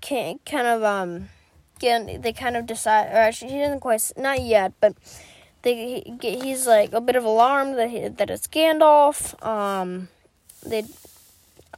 can, 0.00 0.38
kind 0.44 0.66
of 0.66 0.82
um, 0.82 1.28
get, 1.78 2.22
they 2.22 2.32
kind 2.32 2.56
of 2.56 2.66
decide. 2.66 3.08
Or 3.08 3.16
actually, 3.16 3.52
he 3.52 3.58
doesn't 3.58 3.80
quite 3.80 4.12
not 4.16 4.40
yet, 4.42 4.72
but 4.80 4.94
they 5.62 6.02
he, 6.20 6.40
he's 6.40 6.66
like 6.66 6.92
a 6.92 7.00
bit 7.00 7.16
of 7.16 7.24
alarmed 7.24 7.76
that 7.78 7.90
he, 7.90 8.06
that 8.08 8.30
it's 8.30 8.46
Gandalf. 8.46 9.42
Um, 9.44 10.08
they 10.64 10.84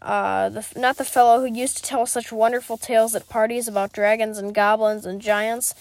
uh, 0.00 0.48
the, 0.48 0.66
not 0.76 0.96
the 0.96 1.04
fellow 1.04 1.40
who 1.40 1.52
used 1.52 1.78
to 1.78 1.82
tell 1.82 2.06
such 2.06 2.30
wonderful 2.30 2.76
tales 2.76 3.14
at 3.14 3.28
parties 3.28 3.66
about 3.66 3.92
dragons 3.92 4.38
and 4.38 4.54
goblins 4.54 5.04
and 5.04 5.20
giants 5.20 5.74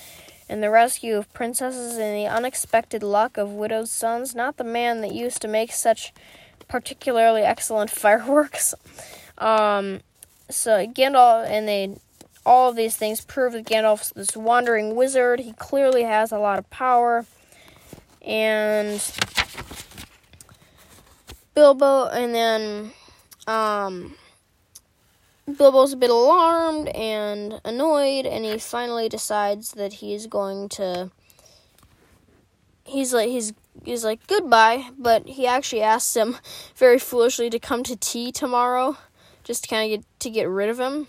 and 0.50 0.64
the 0.64 0.70
rescue 0.70 1.18
of 1.18 1.32
princesses 1.34 1.98
and 1.98 2.16
the 2.16 2.26
unexpected 2.26 3.04
luck 3.04 3.38
of 3.38 3.52
widowed 3.52 3.90
sons, 3.90 4.34
not 4.34 4.58
the 4.58 4.64
man 4.64 5.02
that 5.02 5.14
used 5.14 5.42
to 5.42 5.48
make 5.48 5.72
such 5.72 6.14
particularly 6.68 7.42
excellent 7.42 7.90
fireworks. 7.92 8.74
Um, 9.38 10.02
so 10.50 10.86
Gandalf, 10.88 11.46
and 11.48 11.68
they, 11.68 11.98
all 12.46 12.70
of 12.70 12.76
these 12.76 12.96
things 12.96 13.22
prove 13.22 13.54
that 13.54 13.66
Gandalf's 13.66 14.12
this 14.12 14.38
wandering 14.38 14.96
wizard. 14.96 15.42
He 15.42 15.54
clearly 15.54 16.04
has 16.04 16.32
a 16.32 16.40
lot 16.40 16.60
of 16.60 16.70
power, 16.70 17.26
and 18.22 19.02
Bilbo, 21.54 22.08
and 22.08 22.34
then 22.34 22.92
um, 23.48 24.16
Bilbo's 25.48 25.94
a 25.94 25.98
bit 25.98 26.10
alarmed 26.10 26.90
and 26.90 27.62
annoyed, 27.64 28.26
and 28.26 28.44
he 28.44 28.58
finally 28.58 29.08
decides 29.08 29.72
that 29.72 29.94
he's 29.94 30.28
going 30.28 30.70
to. 30.70 31.10
He's 32.84 33.14
like 33.14 33.30
he's 33.30 33.54
he's 33.84 34.04
like 34.04 34.26
goodbye, 34.28 34.90
but 34.98 35.28
he 35.28 35.48
actually 35.48 35.82
asks 35.82 36.16
him 36.16 36.38
very 36.76 37.00
foolishly 37.00 37.50
to 37.50 37.60
come 37.60 37.84
to 37.84 37.96
tea 37.96 38.32
tomorrow, 38.32 38.98
just 39.44 39.64
to 39.64 39.70
kind 39.70 39.92
of 39.92 40.00
get 40.00 40.20
to 40.20 40.30
get 40.30 40.50
rid 40.50 40.70
of 40.70 40.80
him, 40.80 41.08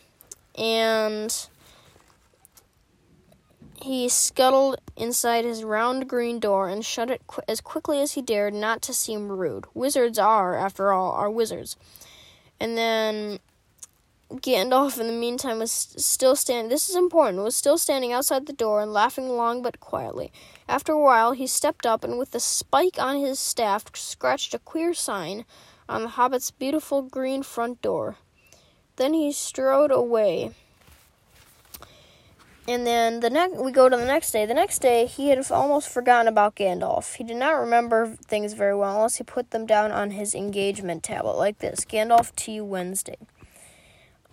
and 0.57 1.49
he 3.83 4.09
scuttled 4.09 4.81
inside 4.97 5.45
his 5.45 5.63
round 5.63 6.09
green 6.09 6.39
door 6.41 6.69
and 6.69 6.85
shut 6.85 7.11
it 7.11 7.23
qu- 7.27 7.43
as 7.49 7.61
quickly 7.61 8.01
as 8.01 8.13
he 8.13 8.23
dared, 8.23 8.55
not 8.55 8.83
to 8.83 8.93
seem 8.93 9.29
rude. 9.29 9.67
Wizards 9.73 10.19
are, 10.19 10.57
after 10.57 10.93
all, 10.93 11.13
are 11.13 11.31
wizards. 11.31 11.77
And 12.61 12.77
then 12.77 13.39
Gandalf, 14.31 15.01
in 15.01 15.07
the 15.07 15.13
meantime, 15.13 15.59
was 15.59 15.71
still 15.71 16.37
standing. 16.37 16.69
This 16.69 16.91
is 16.91 16.97
important. 16.97 17.43
Was 17.43 17.57
still 17.57 17.79
standing 17.79 18.13
outside 18.13 18.47
the 18.47 18.53
door 18.53 18.83
and 18.83 18.93
laughing 18.93 19.31
long 19.31 19.63
but 19.63 19.81
quietly. 19.81 20.31
After 20.69 20.93
a 20.93 21.01
while, 21.01 21.33
he 21.33 21.47
stepped 21.47 21.87
up 21.87 22.05
and, 22.05 22.19
with 22.19 22.33
the 22.33 22.41
spike 22.41 22.99
on 22.99 23.17
his 23.17 23.39
staff, 23.39 23.85
scratched 23.95 24.53
a 24.53 24.59
queer 24.59 24.93
sign 24.93 25.45
on 25.89 26.03
the 26.03 26.09
hobbit's 26.11 26.51
beautiful 26.51 27.01
green 27.03 27.43
front 27.43 27.81
door. 27.81 28.17
Then 28.97 29.15
he 29.15 29.33
strode 29.33 29.91
away. 29.91 30.53
And 32.69 32.87
then 32.87 33.21
the 33.21 33.31
next, 33.31 33.57
we 33.57 33.73
go 33.73 33.89
to 33.89 33.97
the 33.97 34.05
next 34.05 34.31
day. 34.31 34.45
The 34.45 34.53
next 34.53 34.81
day, 34.81 35.07
he 35.07 35.31
had 35.31 35.51
almost 35.51 35.89
forgotten 35.89 36.29
about 36.29 36.55
Gandalf. 36.55 37.15
He 37.15 37.25
did 37.25 37.39
not 37.39 37.53
remember 37.53 38.15
things 38.27 38.53
very 38.53 38.77
well 38.77 38.95
unless 38.95 39.17
he 39.17 39.25
put 39.25 39.53
them 39.53 39.65
down 39.65 39.91
on 39.91 40.11
his 40.11 40.35
engagement 40.35 41.03
tablet, 41.03 41.39
like 41.39 41.61
this: 41.61 41.87
Gandalf 41.87 42.47
you 42.47 42.67
Wednesday. 42.67 43.17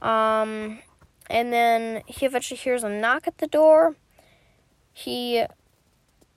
Um, 0.01 0.79
and 1.29 1.53
then 1.53 2.03
he 2.07 2.25
eventually 2.25 2.57
hears 2.57 2.83
a 2.83 2.89
knock 2.89 3.25
at 3.25 3.37
the 3.37 3.47
door. 3.47 3.95
He 4.91 5.45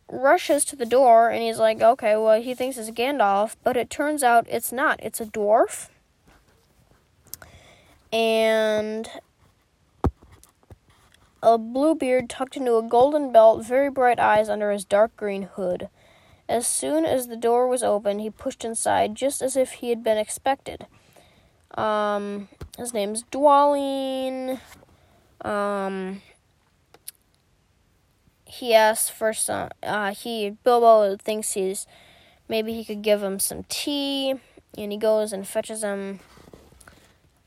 rushes 0.08 0.64
to 0.66 0.76
the 0.76 0.86
door 0.86 1.30
and 1.30 1.42
he's 1.42 1.58
like, 1.58 1.82
okay, 1.82 2.16
well, 2.16 2.40
he 2.40 2.54
thinks 2.54 2.78
it's 2.78 2.90
Gandalf, 2.90 3.56
but 3.62 3.76
it 3.76 3.90
turns 3.90 4.22
out 4.22 4.46
it's 4.48 4.72
not. 4.72 5.00
It's 5.02 5.20
a 5.20 5.26
dwarf. 5.26 5.88
And 8.12 9.10
a 11.42 11.58
blue 11.58 11.94
beard 11.94 12.28
tucked 12.28 12.56
into 12.56 12.76
a 12.76 12.82
golden 12.82 13.32
belt, 13.32 13.64
very 13.64 13.90
bright 13.90 14.18
eyes 14.18 14.48
under 14.48 14.70
his 14.70 14.84
dark 14.84 15.16
green 15.16 15.42
hood. 15.42 15.88
As 16.48 16.66
soon 16.66 17.04
as 17.04 17.28
the 17.28 17.36
door 17.36 17.68
was 17.68 17.82
open, 17.82 18.18
he 18.18 18.30
pushed 18.30 18.64
inside 18.64 19.14
just 19.14 19.42
as 19.42 19.56
if 19.56 19.72
he 19.72 19.90
had 19.90 20.02
been 20.02 20.18
expected. 20.18 20.86
Um, 21.76 22.48
his 22.78 22.94
name's 22.94 23.22
Dwalin. 23.24 24.60
Um, 25.42 26.22
he 28.46 28.74
asks 28.74 29.10
for 29.10 29.32
some. 29.32 29.68
Uh, 29.82 30.14
he 30.14 30.56
Bilbo 30.64 31.16
thinks 31.18 31.52
he's 31.52 31.86
maybe 32.48 32.72
he 32.72 32.84
could 32.84 33.02
give 33.02 33.22
him 33.22 33.38
some 33.38 33.64
tea, 33.68 34.34
and 34.76 34.90
he 34.90 34.98
goes 34.98 35.32
and 35.32 35.46
fetches 35.46 35.82
him 35.82 36.20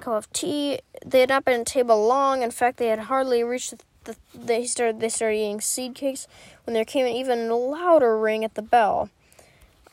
cup 0.01 0.13
of 0.13 0.33
tea. 0.33 0.79
They 1.05 1.21
had 1.21 1.29
not 1.29 1.45
been 1.45 1.61
at 1.61 1.65
table 1.65 2.05
long. 2.05 2.41
In 2.41 2.51
fact, 2.51 2.77
they 2.77 2.87
had 2.87 2.99
hardly 2.99 3.43
reached 3.43 3.71
the. 3.71 3.77
the 4.03 4.15
they 4.33 4.65
started. 4.65 4.99
They 4.99 5.09
started 5.09 5.37
eating 5.37 5.61
seed 5.61 5.95
cakes 5.95 6.27
when 6.65 6.73
there 6.73 6.85
came 6.85 7.05
an 7.05 7.13
even 7.13 7.49
louder 7.49 8.17
ring 8.17 8.43
at 8.43 8.55
the 8.55 8.61
bell. 8.61 9.09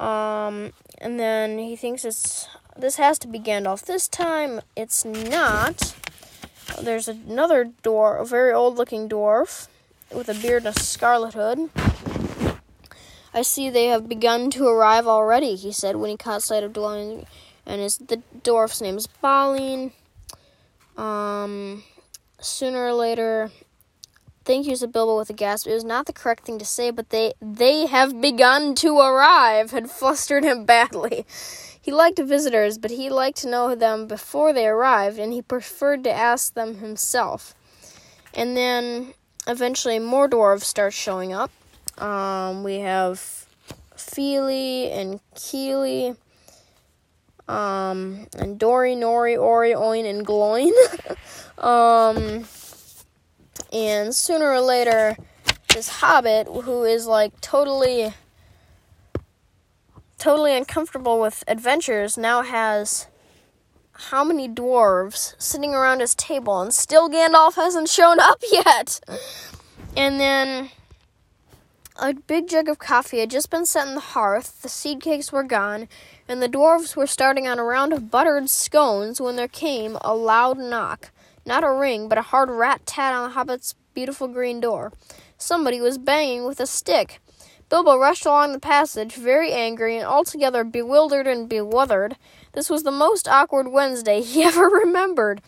Um, 0.00 0.72
and 0.98 1.18
then 1.18 1.58
he 1.58 1.76
thinks 1.76 2.04
it's 2.04 2.48
this 2.76 2.96
has 2.96 3.18
to 3.20 3.28
be 3.28 3.38
Gandalf. 3.38 3.84
This 3.84 4.08
time 4.08 4.60
it's 4.76 5.04
not. 5.04 5.94
There's 6.80 7.08
another 7.08 7.72
dwarf, 7.82 8.20
a 8.20 8.24
very 8.24 8.52
old-looking 8.52 9.08
dwarf 9.08 9.68
with 10.14 10.28
a 10.28 10.34
beard 10.34 10.66
and 10.66 10.76
a 10.76 10.80
scarlet 10.80 11.34
hood. 11.34 11.70
I 13.34 13.42
see 13.42 13.70
they 13.70 13.86
have 13.86 14.08
begun 14.08 14.50
to 14.52 14.66
arrive 14.66 15.06
already, 15.06 15.54
he 15.54 15.72
said 15.72 15.96
when 15.96 16.10
he 16.10 16.16
caught 16.16 16.42
sight 16.42 16.62
of 16.62 16.72
Dwalin. 16.72 17.26
And 17.66 17.80
his 17.80 17.98
the 17.98 18.22
dwarf's 18.42 18.80
name 18.80 18.96
is 18.96 19.06
Balin. 19.06 19.92
Um, 20.98 21.84
sooner 22.40 22.86
or 22.86 22.92
later, 22.92 23.50
thank 24.44 24.66
you, 24.66 24.74
said 24.76 24.92
Bilbo 24.92 25.16
with 25.16 25.30
a 25.30 25.32
gasp. 25.32 25.68
It 25.68 25.74
was 25.74 25.84
not 25.84 26.06
the 26.06 26.12
correct 26.12 26.44
thing 26.44 26.58
to 26.58 26.64
say, 26.64 26.90
but 26.90 27.10
they 27.10 27.32
they 27.40 27.86
have 27.86 28.20
begun 28.20 28.74
to 28.76 28.98
arrive 28.98 29.70
had 29.70 29.90
flustered 29.98 30.44
him 30.44 30.64
badly. 30.64 31.24
He 31.80 31.92
liked 31.92 32.18
visitors, 32.18 32.76
but 32.76 32.90
he 32.90 33.08
liked 33.08 33.38
to 33.38 33.48
know 33.48 33.74
them 33.74 34.06
before 34.06 34.52
they 34.52 34.66
arrived, 34.66 35.18
and 35.18 35.32
he 35.32 35.40
preferred 35.40 36.04
to 36.04 36.12
ask 36.12 36.52
them 36.52 36.78
himself. 36.78 37.54
And 38.34 38.56
then 38.56 39.14
eventually 39.46 39.98
more 39.98 40.28
dwarves 40.28 40.64
start 40.64 40.92
showing 40.92 41.32
up. 41.32 41.50
Um, 41.96 42.62
we 42.62 42.80
have 42.80 43.46
Fili 43.96 44.90
and 44.90 45.20
Kili, 45.34 46.16
um, 47.48 48.26
and 48.38 48.58
Dori, 48.58 48.94
Nori, 48.94 49.40
Ori, 49.40 49.74
Oin, 49.74 50.04
and 50.08 50.24
Gloin. 50.24 50.72
um, 51.58 52.44
and 53.72 54.14
sooner 54.14 54.50
or 54.50 54.60
later, 54.60 55.16
this 55.74 55.88
hobbit, 55.88 56.46
who 56.46 56.84
is 56.84 57.06
like 57.06 57.40
totally 57.40 58.12
totally 60.18 60.56
uncomfortable 60.56 61.20
with 61.20 61.44
adventures, 61.46 62.18
now 62.18 62.42
has 62.42 63.06
how 63.92 64.24
many 64.24 64.48
dwarves 64.48 65.34
sitting 65.38 65.74
around 65.74 66.00
his 66.00 66.14
table, 66.14 66.60
and 66.60 66.74
still 66.74 67.08
Gandalf 67.08 67.54
hasn't 67.54 67.88
shown 67.88 68.20
up 68.20 68.42
yet. 68.52 69.00
And 69.96 70.20
then 70.20 70.70
a 72.00 72.14
big 72.14 72.48
jug 72.48 72.68
of 72.68 72.78
coffee 72.78 73.20
had 73.20 73.30
just 73.30 73.50
been 73.50 73.66
set 73.66 73.88
in 73.88 73.94
the 73.94 74.00
hearth, 74.00 74.62
the 74.62 74.68
seed 74.68 75.00
cakes 75.00 75.32
were 75.32 75.42
gone, 75.42 75.88
and 76.28 76.42
the 76.42 76.48
dwarves 76.48 76.94
were 76.94 77.06
starting 77.06 77.48
on 77.48 77.58
a 77.58 77.64
round 77.64 77.92
of 77.92 78.10
buttered 78.10 78.50
scones 78.50 79.20
when 79.20 79.36
there 79.36 79.48
came 79.48 79.96
a 80.02 80.14
loud 80.14 80.58
knock. 80.58 81.10
Not 81.46 81.64
a 81.64 81.72
ring, 81.72 82.08
but 82.08 82.18
a 82.18 82.22
hard 82.22 82.50
rat 82.50 82.84
tat 82.84 83.14
on 83.14 83.28
the 83.28 83.34
hobbit's 83.34 83.74
beautiful 83.94 84.28
green 84.28 84.60
door. 84.60 84.92
Somebody 85.38 85.80
was 85.80 85.96
banging 85.96 86.44
with 86.44 86.60
a 86.60 86.66
stick. 86.66 87.20
Bilbo 87.70 87.98
rushed 87.98 88.26
along 88.26 88.52
the 88.52 88.60
passage, 88.60 89.14
very 89.14 89.52
angry 89.52 89.96
and 89.96 90.06
altogether 90.06 90.64
bewildered 90.64 91.26
and 91.26 91.48
bewildered. 91.48 92.16
This 92.52 92.70
was 92.70 92.82
the 92.82 92.90
most 92.90 93.28
awkward 93.28 93.68
Wednesday 93.68 94.20
he 94.22 94.42
ever 94.42 94.66
remembered. 94.66 95.40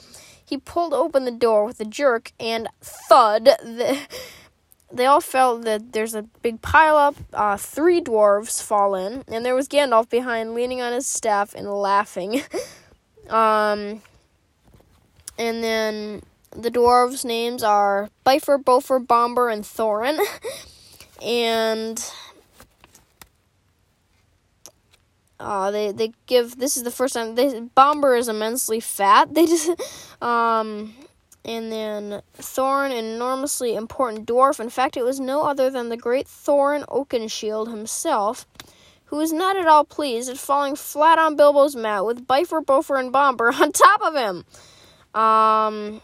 He 0.45 0.57
pulled 0.59 0.93
open 0.93 1.25
the 1.25 1.31
door 1.31 1.65
with 1.65 1.81
a 1.81 1.85
jerk, 1.85 2.33
and 2.41 2.69
thud. 2.81 3.45
The, 3.45 4.01
they 4.93 5.07
all 5.07 5.21
felt 5.21 5.63
that 5.63 5.93
there's 5.93 6.15
a 6.15 6.23
big 6.23 6.61
pile 6.63 6.97
up. 6.97 7.15
Uh, 7.33 7.57
three 7.57 8.01
dwarves 8.01 8.63
fall 8.63 8.95
in, 8.95 9.25
and 9.29 9.45
there 9.45 9.55
was 9.55 9.69
Gandalf 9.69 10.09
behind, 10.09 10.55
leaning 10.55 10.81
on 10.81 10.93
his 10.93 11.07
staff 11.07 11.55
and 11.55 11.71
laughing. 11.71 12.43
um, 13.29 14.03
and 15.39 15.63
then 15.65 16.23
the 16.51 16.71
dwarves' 16.71 17.25
names 17.25 17.63
are 17.63 18.11
Bifur, 18.27 18.63
Bofur, 18.63 19.05
Bombur, 19.05 19.53
and 19.53 19.65
Thorin. 19.65 20.19
and 21.23 22.05
uh, 25.39 25.71
they 25.71 25.93
they 25.93 26.13
give 26.27 26.59
this 26.59 26.77
is 26.77 26.83
the 26.83 26.91
first 26.91 27.15
time 27.15 27.35
they 27.35 27.61
Bombur 27.61 28.19
is 28.19 28.29
immensely 28.29 28.81
fat. 28.81 29.29
They 29.35 29.47
just 29.47 29.71
um 30.23 30.95
and 31.45 31.73
then 31.73 32.23
Thorin, 32.39 32.97
enormously 32.97 33.75
important 33.75 34.27
dwarf. 34.27 34.61
In 34.61 34.71
fact, 34.71 34.97
it 34.97 35.05
was 35.05 35.19
no 35.19 35.43
other 35.43 35.71
than 35.71 35.89
the 35.89 35.97
great 35.97 36.27
Thorin 36.27 36.85
Oakenshield 36.87 37.69
himself, 37.69 38.47
who 39.07 39.17
was 39.17 39.33
not 39.33 39.57
at 39.57 39.67
all 39.67 39.85
pleased 39.85 40.29
at 40.29 40.37
falling 40.37 40.77
flat 40.77 41.19
on 41.19 41.37
Bilbo's 41.37 41.75
mat 41.75 42.05
with 42.05 42.27
Bifur, 42.27 42.65
Bofur, 42.65 43.01
and 43.01 43.13
Bombur 43.13 43.53
on 43.61 43.73
top 43.73 44.03
of 44.03 44.15
him. 44.15 44.45
Um, 45.21 46.01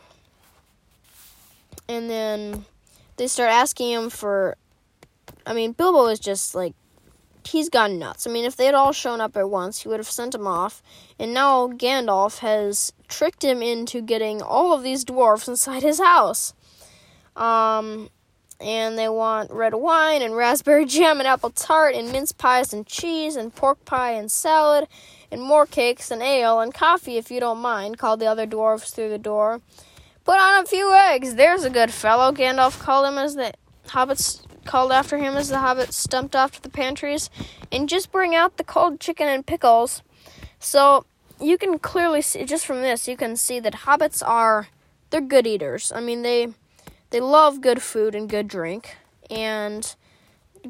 and 1.89 2.11
then 2.11 2.65
they 3.17 3.27
start 3.27 3.51
asking 3.51 3.93
him 3.93 4.11
for. 4.11 4.57
I 5.47 5.55
mean, 5.55 5.73
Bilbo 5.73 6.07
is 6.07 6.19
just 6.19 6.55
like. 6.55 6.75
He's 7.47 7.69
gone 7.69 7.99
nuts. 7.99 8.27
I 8.27 8.31
mean, 8.31 8.45
if 8.45 8.57
they 8.57 8.67
had 8.67 8.75
all 8.75 8.93
shown 8.93 9.21
up 9.21 9.37
at 9.37 9.49
once, 9.49 9.83
he 9.83 9.89
would 9.89 10.01
have 10.01 10.11
sent 10.11 10.35
him 10.35 10.47
off. 10.47 10.83
And 11.19 11.33
now 11.33 11.69
Gandalf 11.69 12.39
has 12.39 12.93
tricked 13.09 13.45
him 13.45 13.63
into 13.63 14.03
getting 14.03 14.43
all 14.43 14.73
of 14.73 14.83
these 14.83 15.05
dwarfs 15.05 15.47
inside 15.47 15.83
his 15.83 16.01
house. 16.01 16.55
Um, 17.37 18.11
and 18.61 18.99
they 18.99 19.09
want 19.09 19.51
red 19.51 19.75
wine 19.75 20.23
and 20.23 20.35
raspberry 20.35 20.85
jam 20.87 21.19
and 21.19 21.27
apple 21.27 21.51
tart 21.51 21.95
and 21.95 22.11
mince 22.11 22.33
pies 22.33 22.73
and 22.73 22.87
cheese 22.87 23.37
and 23.37 23.55
pork 23.55 23.85
pie 23.85 24.13
and 24.13 24.31
salad 24.33 24.89
and 25.31 25.43
more 25.43 25.67
cakes 25.67 26.11
and 26.11 26.23
ale 26.23 26.61
and 26.61 26.73
coffee 26.73 27.17
if 27.17 27.31
you 27.31 27.41
don't 27.41 27.59
mind, 27.59 27.99
called 27.99 28.21
the 28.21 28.27
other 28.27 28.47
dwarfs 28.47 28.91
through 28.91 29.11
the 29.11 29.19
door. 29.19 29.61
Put 30.25 30.39
on 30.39 30.63
a 30.63 30.67
few 30.67 30.93
eggs, 30.95 31.35
there's 31.35 31.65
a 31.65 31.71
good 31.71 31.93
fellow, 31.93 32.33
Gandalf 32.33 32.81
called 32.81 33.07
him 33.07 33.19
as 33.19 33.35
the 33.35 33.53
hobbits 33.89 34.46
called 34.67 34.93
after 34.93 35.19
him 35.19 35.37
as 35.37 35.49
the 35.49 35.57
hobbits 35.57 35.95
stumped 35.95 36.37
off 36.37 36.53
to 36.53 36.63
the 36.63 36.69
pantries, 36.69 37.31
and 37.73 37.89
just 37.89 38.13
bring 38.13 38.35
out 38.35 38.57
the 38.57 38.65
cold 38.65 39.01
chicken 39.01 39.29
and 39.29 39.47
pickles. 39.47 40.03
So 40.59 41.07
you 41.41 41.59
can 41.59 41.79
clearly 41.79 42.23
see 42.23 42.45
just 42.45 42.67
from 42.67 42.83
this, 42.83 43.09
you 43.09 43.17
can 43.17 43.37
see 43.37 43.61
that 43.61 43.85
hobbits 43.87 44.27
are 44.27 44.69
they're 45.11 45.21
good 45.21 45.47
eaters. 45.47 45.93
I 45.95 46.01
mean 46.01 46.23
they 46.23 46.49
they 47.11 47.21
love 47.21 47.61
good 47.61 47.81
food 47.83 48.15
and 48.15 48.29
good 48.29 48.49
drink, 48.49 48.97
and 49.31 49.95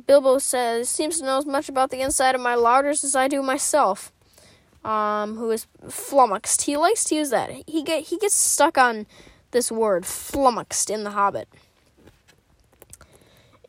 Bilbo 0.07 0.39
says 0.39 0.89
seems 0.89 1.19
to 1.19 1.25
know 1.25 1.39
as 1.39 1.47
much 1.47 1.69
about 1.69 1.91
the 1.91 2.01
inside 2.01 2.35
of 2.35 2.41
my 2.41 2.55
larders 2.55 3.03
as 3.05 3.17
I 3.17 3.29
do 3.29 3.43
myself. 3.43 4.13
Um, 4.85 5.37
who 5.37 5.51
is 5.51 5.67
flummoxed? 5.89 6.63
He 6.63 6.77
likes 6.77 7.03
to 7.05 7.17
use 7.17 7.31
that. 7.31 7.51
He 7.67 7.83
get 7.83 8.05
he 8.05 8.19
gets 8.19 8.37
stuck 8.37 8.79
on 8.79 9.07
this 9.51 9.73
word 9.73 10.05
flummoxed 10.05 10.91
in 10.91 11.03
The 11.03 11.11
Hobbit, 11.11 11.49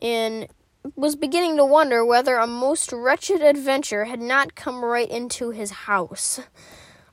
and 0.00 0.48
was 0.96 1.16
beginning 1.16 1.56
to 1.56 1.64
wonder 1.64 2.04
whether 2.04 2.36
a 2.36 2.46
most 2.46 2.92
wretched 2.92 3.42
adventure 3.42 4.04
had 4.04 4.20
not 4.20 4.54
come 4.54 4.84
right 4.84 5.08
into 5.08 5.50
his 5.50 5.70
house. 5.70 6.40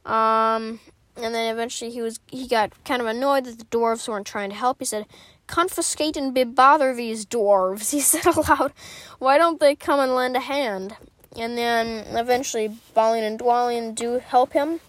Um, 0.06 0.80
and 1.18 1.34
then 1.34 1.52
eventually 1.52 1.92
he 1.92 2.02
was 2.02 2.20
he 2.28 2.48
got 2.48 2.72
kind 2.84 3.02
of 3.02 3.08
annoyed 3.08 3.46
that 3.46 3.58
the 3.58 3.66
dwarves 3.66 4.08
weren't 4.08 4.28
trying 4.28 4.50
to 4.50 4.56
help. 4.56 4.78
He 4.80 4.86
said, 4.86 5.06
Confusticate 5.48 6.18
and 6.18 6.36
bebother 6.36 6.96
these 6.96 7.26
dwarves, 7.26 7.92
he 7.92 8.02
said 8.02 8.26
aloud. 8.26 8.74
Why 9.20 9.38
don't 9.38 9.60
they 9.60 9.76
come 9.76 10.00
and 10.00 10.14
lend 10.14 10.36
a 10.36 10.42
hand? 10.42 10.96
And 11.38 11.58
then 11.58 12.06
eventually 12.18 12.78
Balin 12.94 13.24
and 13.24 13.40
Dwalin 13.40 13.94
do 13.94 14.20
help 14.20 14.54
him. 14.54 14.80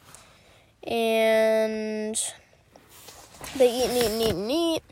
And 0.85 2.17
they 3.57 3.71
eat 3.71 3.91
and 3.91 3.97
eat 3.97 4.07
and 4.07 4.23
eat 4.23 4.31
and 4.31 4.51
eat. 4.51 4.83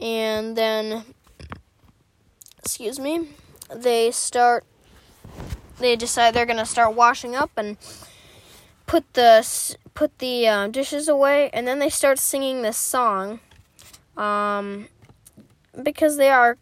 And 0.00 0.56
then, 0.56 1.04
excuse 2.64 2.98
me, 2.98 3.28
they 3.74 4.10
start, 4.10 4.64
they 5.78 5.96
decide 5.96 6.32
they're 6.32 6.46
to 6.46 6.64
start 6.64 6.94
washing 6.94 7.36
up 7.36 7.50
and 7.58 7.76
put 8.86 9.12
the, 9.12 9.76
put 9.92 10.18
the 10.18 10.48
uh, 10.48 10.68
dishes 10.68 11.06
away. 11.06 11.50
And 11.52 11.68
then 11.68 11.78
they 11.78 11.90
start 11.90 12.18
singing 12.18 12.62
this 12.62 12.78
song 12.78 13.40
um, 14.16 14.88
because 15.82 16.16
they 16.16 16.30
are 16.30 16.56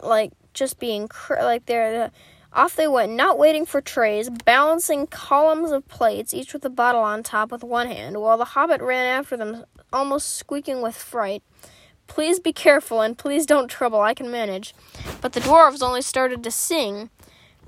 like 0.00 0.30
just 0.54 0.78
being 0.78 1.08
cr- 1.08 1.42
like 1.42 1.66
they're 1.66 2.04
uh, 2.04 2.10
off 2.52 2.76
they 2.76 2.86
went, 2.86 3.12
not 3.12 3.36
waiting 3.36 3.66
for 3.66 3.80
trays, 3.80 4.30
balancing 4.30 5.08
columns 5.08 5.72
of 5.72 5.86
plates, 5.88 6.32
each 6.32 6.52
with 6.52 6.64
a 6.64 6.70
bottle 6.70 7.02
on 7.02 7.24
top 7.24 7.50
with 7.50 7.64
one 7.64 7.88
hand, 7.88 8.16
while 8.20 8.38
the 8.38 8.44
hobbit 8.44 8.80
ran 8.80 9.06
after 9.06 9.36
them, 9.36 9.64
almost 9.92 10.36
squeaking 10.36 10.80
with 10.82 10.96
fright. 10.96 11.42
Please 12.08 12.40
be 12.40 12.52
careful 12.52 13.00
and 13.00 13.16
please 13.16 13.46
don't 13.46 13.68
trouble, 13.68 14.00
I 14.00 14.14
can 14.14 14.30
manage. 14.30 14.74
But 15.20 15.32
the 15.32 15.40
dwarves 15.40 15.82
only 15.82 16.02
started 16.02 16.42
to 16.42 16.50
sing 16.50 17.10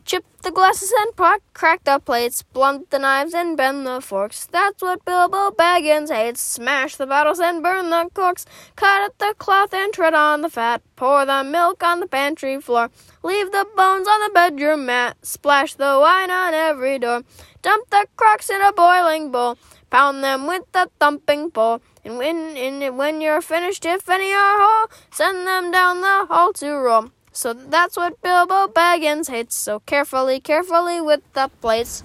Chip 0.05 0.24
the 0.42 0.50
glasses 0.50 0.92
and 0.98 1.14
pot, 1.14 1.40
crack 1.55 1.85
the 1.85 2.00
plates, 2.00 2.42
blunt 2.42 2.90
the 2.90 2.98
knives 2.98 3.35
and 3.35 3.57
bend 3.57 3.87
the 3.87 4.00
forks. 4.00 4.46
That's 4.46 4.83
what 4.83 5.05
Bilbo 5.05 5.50
Baggins 5.53 6.11
hates. 6.11 6.40
Smash 6.40 6.96
the 6.96 7.07
bottles 7.07 7.38
and 7.38 7.62
burn 7.62 7.90
the 7.90 8.09
corks. 8.14 8.46
Cut 8.76 9.03
at 9.05 9.18
the 9.18 9.35
cloth 9.38 9.74
and 9.74 9.92
tread 9.92 10.14
on 10.14 10.40
the 10.40 10.48
fat. 10.48 10.83
Pour 10.96 11.24
the 11.26 11.44
milk 11.44 11.85
on 11.85 12.00
the 12.00 12.09
pantry 12.09 12.61
floor. 12.61 12.90
Leave 13.22 13.53
the 13.53 13.66
bones 13.76 14.09
on 14.09 14.20
the 14.20 14.33
bedroom 14.35 14.87
mat. 14.87 15.16
Splash 15.22 15.74
the 15.74 15.98
wine 16.00 16.31
on 16.31 16.55
every 16.55 16.98
door. 16.98 17.22
Dump 17.62 17.90
the 17.90 18.07
crocks 18.16 18.50
in 18.50 18.61
a 18.62 18.72
boiling 18.72 19.31
bowl. 19.31 19.59
Pound 19.90 20.22
them 20.22 20.46
with 20.46 20.62
the 20.72 20.88
thumping 20.98 21.50
pole. 21.50 21.83
And 22.05 22.16
when, 22.16 22.57
and 22.57 22.96
when 22.96 23.20
you're 23.20 23.42
finished, 23.42 23.85
if 23.85 24.09
any 24.09 24.33
are 24.33 24.59
whole, 24.61 24.90
send 25.11 25.46
them 25.46 25.70
down 25.70 26.00
the 26.00 26.26
hall 26.26 26.53
to 26.55 26.70
roll. 26.70 27.11
So 27.33 27.53
that's 27.53 27.96
what 27.96 28.20
Bilbo 28.22 28.68
Baggins 28.68 29.29
hates. 29.29 29.57
So 29.57 29.81
carefully, 29.81 30.40
carefully 30.40 31.00
with 31.00 31.20
the 31.33 31.50
plates. 31.61 32.03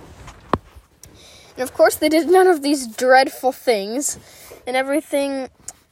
And 1.55 1.63
of 1.63 1.73
course, 1.73 1.95
they 1.95 2.09
did 2.09 2.27
none 2.27 2.47
of 2.47 2.61
these 2.61 2.85
dreadful 2.85 3.53
things, 3.53 4.19
and 4.67 4.75
everything 4.75 5.49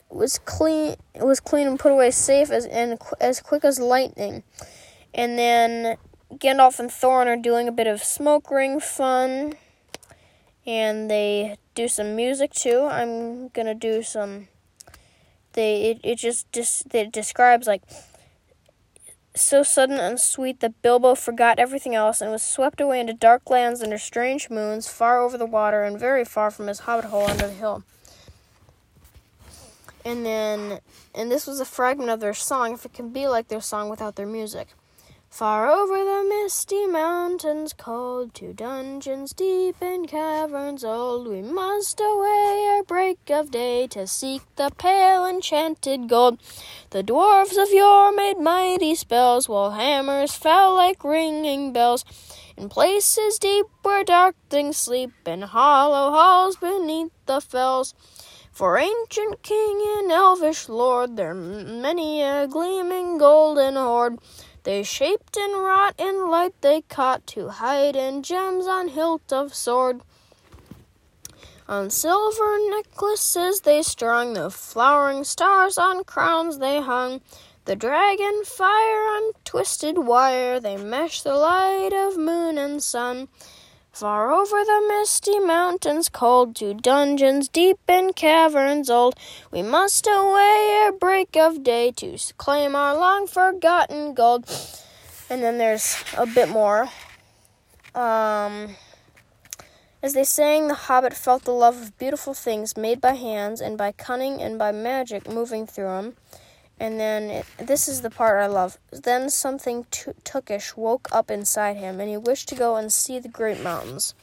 was 0.10 0.38
clean. 0.39 0.95
Was 1.15 1.39
clean 1.39 1.67
and 1.67 1.79
put 1.79 1.91
away 1.91 2.12
safe 2.12 2.51
as 2.51 2.65
and 2.65 2.99
as 3.21 3.39
quick 3.39 3.63
as 3.63 3.79
lightning. 3.79 4.43
And 5.13 5.38
then 5.38 5.97
Gandalf 6.34 6.79
and 6.79 6.89
Thorin 6.89 7.27
are 7.27 7.41
doing 7.41 7.67
a 7.67 7.71
bit 7.71 7.88
of 7.88 8.03
smoke 8.03 8.51
ring 8.51 8.79
fun, 8.79 9.53
and 10.65 11.10
they 11.10 11.58
do 11.76 11.88
some 11.88 12.15
music 12.15 12.54
too. 12.54 12.88
I'm 12.89 13.49
gonna 13.49 13.76
do 13.76 14.02
some. 14.04 14.47
They 15.54 15.91
it, 15.91 15.99
it 16.04 16.17
just 16.17 16.52
just 16.52 16.93
it 16.93 17.12
describes 17.12 17.67
like 17.67 17.84
so 19.36 19.63
sudden 19.63 19.97
and 19.99 20.19
sweet 20.19 20.60
that 20.60 20.82
Bilbo 20.82 21.15
forgot 21.15 21.58
everything 21.60 21.95
else 21.95 22.21
and 22.21 22.32
was 22.32 22.43
swept 22.43 22.80
away 22.80 22.99
into 22.99 23.13
dark 23.13 23.49
lands 23.49 23.82
under 23.82 23.97
strange 23.97 24.49
moons, 24.49 24.88
far 24.88 25.19
over 25.19 25.38
the 25.38 25.45
water 25.45 25.84
and 25.84 25.99
very 25.99 26.23
far 26.23 26.52
from 26.52 26.67
his 26.67 26.82
hobbit 26.82 27.06
hole 27.06 27.26
under 27.26 27.47
the 27.47 27.54
hill. 27.54 27.84
And 30.06 30.26
then, 30.26 30.80
and 31.15 31.32
this 31.32 31.47
was 31.47 31.60
a 31.60 31.65
fragment 31.65 32.10
of 32.10 32.19
their 32.19 32.34
song, 32.34 32.73
if 32.73 32.86
it 32.86 32.93
can 32.93 33.10
be 33.10 33.28
like 33.28 33.47
their 33.47 33.62
song 33.62 33.89
without 33.89 34.15
their 34.15 34.28
music. 34.28 34.67
Far 35.33 35.67
over 35.67 35.97
the 35.97 36.29
misty 36.29 36.85
mountains 36.85 37.73
cold, 37.73 38.35
to 38.35 38.53
dungeons 38.53 39.33
deep 39.33 39.81
in 39.81 40.05
caverns 40.05 40.83
old, 40.85 41.27
we 41.27 41.41
must 41.41 41.99
away 41.99 42.67
ere 42.69 42.83
break 42.83 43.31
of 43.31 43.49
day 43.49 43.87
to 43.87 44.05
seek 44.05 44.43
the 44.57 44.69
pale 44.77 45.25
enchanted 45.25 46.07
gold. 46.07 46.39
The 46.91 47.01
dwarfs 47.01 47.57
of 47.57 47.71
yore 47.71 48.11
made 48.11 48.37
mighty 48.37 48.93
spells, 48.93 49.49
while 49.49 49.71
hammers 49.71 50.35
fell 50.35 50.75
like 50.75 51.03
ringing 51.03 51.73
bells. 51.73 52.05
In 52.55 52.69
places 52.69 53.39
deep 53.39 53.65
where 53.81 54.03
dark 54.03 54.35
things 54.51 54.77
sleep, 54.77 55.13
in 55.25 55.41
hollow 55.41 56.11
halls 56.11 56.57
beneath 56.57 57.11
the 57.25 57.41
fells. 57.41 57.95
For 58.51 58.77
ancient 58.77 59.41
king 59.41 59.81
and 59.97 60.11
elvish 60.11 60.69
lord, 60.69 61.17
there 61.17 61.33
many 61.33 62.21
a 62.21 62.47
gleaming 62.47 63.17
golden 63.17 63.73
hoard. 63.73 64.19
They 64.63 64.84
shaped 64.84 65.36
and 65.36 65.62
wrought 65.62 65.95
in 65.97 66.30
light 66.30 66.54
they 66.62 66.82
caught 66.82 67.28
to 67.28 67.49
hide 67.49 67.97
in 67.97 68.23
gems 68.23 68.65
on 68.65 68.88
hilt 68.88 69.34
of 69.34 69.54
sword. 69.54 70.02
On 71.67 71.89
silver 71.89 72.58
necklaces 72.69 73.62
they 73.62 73.82
strung, 73.82 74.34
the 74.34 74.49
flowering 74.49 75.26
stars 75.26 75.78
on 75.78 76.04
crowns 76.06 76.60
they 76.60 76.82
hung. 76.82 77.21
The 77.65 77.76
dragon 77.76 78.43
fire 78.45 79.06
on 79.15 79.32
twisted 79.43 79.97
wire, 79.97 80.60
they 80.60 80.78
meshed 80.78 81.23
the 81.23 81.36
light 81.36 81.93
of 81.93 82.17
moon 82.17 82.58
and 82.58 82.84
sun. 82.84 83.28
Far 83.93 84.32
over 84.32 84.63
the 84.65 84.86
misty 84.88 85.39
mountains 85.39 86.10
cold, 86.10 86.56
to 86.56 86.73
dungeons 86.73 87.47
deep 87.47 87.77
in 87.88 88.12
caverns 88.13 88.89
old, 88.89 89.13
we 89.51 89.62
must 89.62 90.08
away 90.08 90.82
ere 90.82 90.91
break 90.91 91.38
of 91.38 91.62
day 91.62 91.91
to 91.97 92.17
claim 92.39 92.75
our 92.75 92.97
long 92.97 93.27
forgotten 93.27 94.15
gold. 94.15 94.49
And 95.29 95.43
then 95.43 95.60
there's 95.60 96.03
a 96.17 96.25
bit 96.25 96.49
more. 96.49 96.89
Um, 97.93 98.77
as 100.01 100.13
they 100.13 100.23
sang, 100.23 100.69
the 100.69 100.73
hobbit 100.73 101.13
felt 101.13 101.43
the 101.43 101.51
love 101.51 101.79
of 101.79 101.97
beautiful 101.99 102.34
things 102.34 102.75
made 102.75 102.99
by 102.99 103.13
hands 103.13 103.62
and 103.62 103.77
by 103.77 103.91
cunning 103.91 104.41
and 104.41 104.58
by 104.58 104.71
magic 104.71 105.29
moving 105.29 105.67
through 105.67 105.89
him. 105.99 106.15
And 106.79 106.99
then 106.99 107.29
it, 107.29 107.45
this 107.57 107.88
is 107.88 108.01
the 108.01 108.09
part 108.09 108.41
I 108.41 108.47
love. 108.47 108.77
Then 108.91 109.29
something 109.29 109.86
t- 109.91 110.12
tookish 110.23 110.75
woke 110.75 111.07
up 111.12 111.31
inside 111.31 111.77
him, 111.77 111.99
and 111.99 112.09
he 112.09 112.17
wished 112.17 112.49
to 112.49 112.55
go 112.55 112.75
and 112.75 112.91
see 112.91 113.19
the 113.19 113.29
great 113.29 113.62
mountains, 113.62 114.15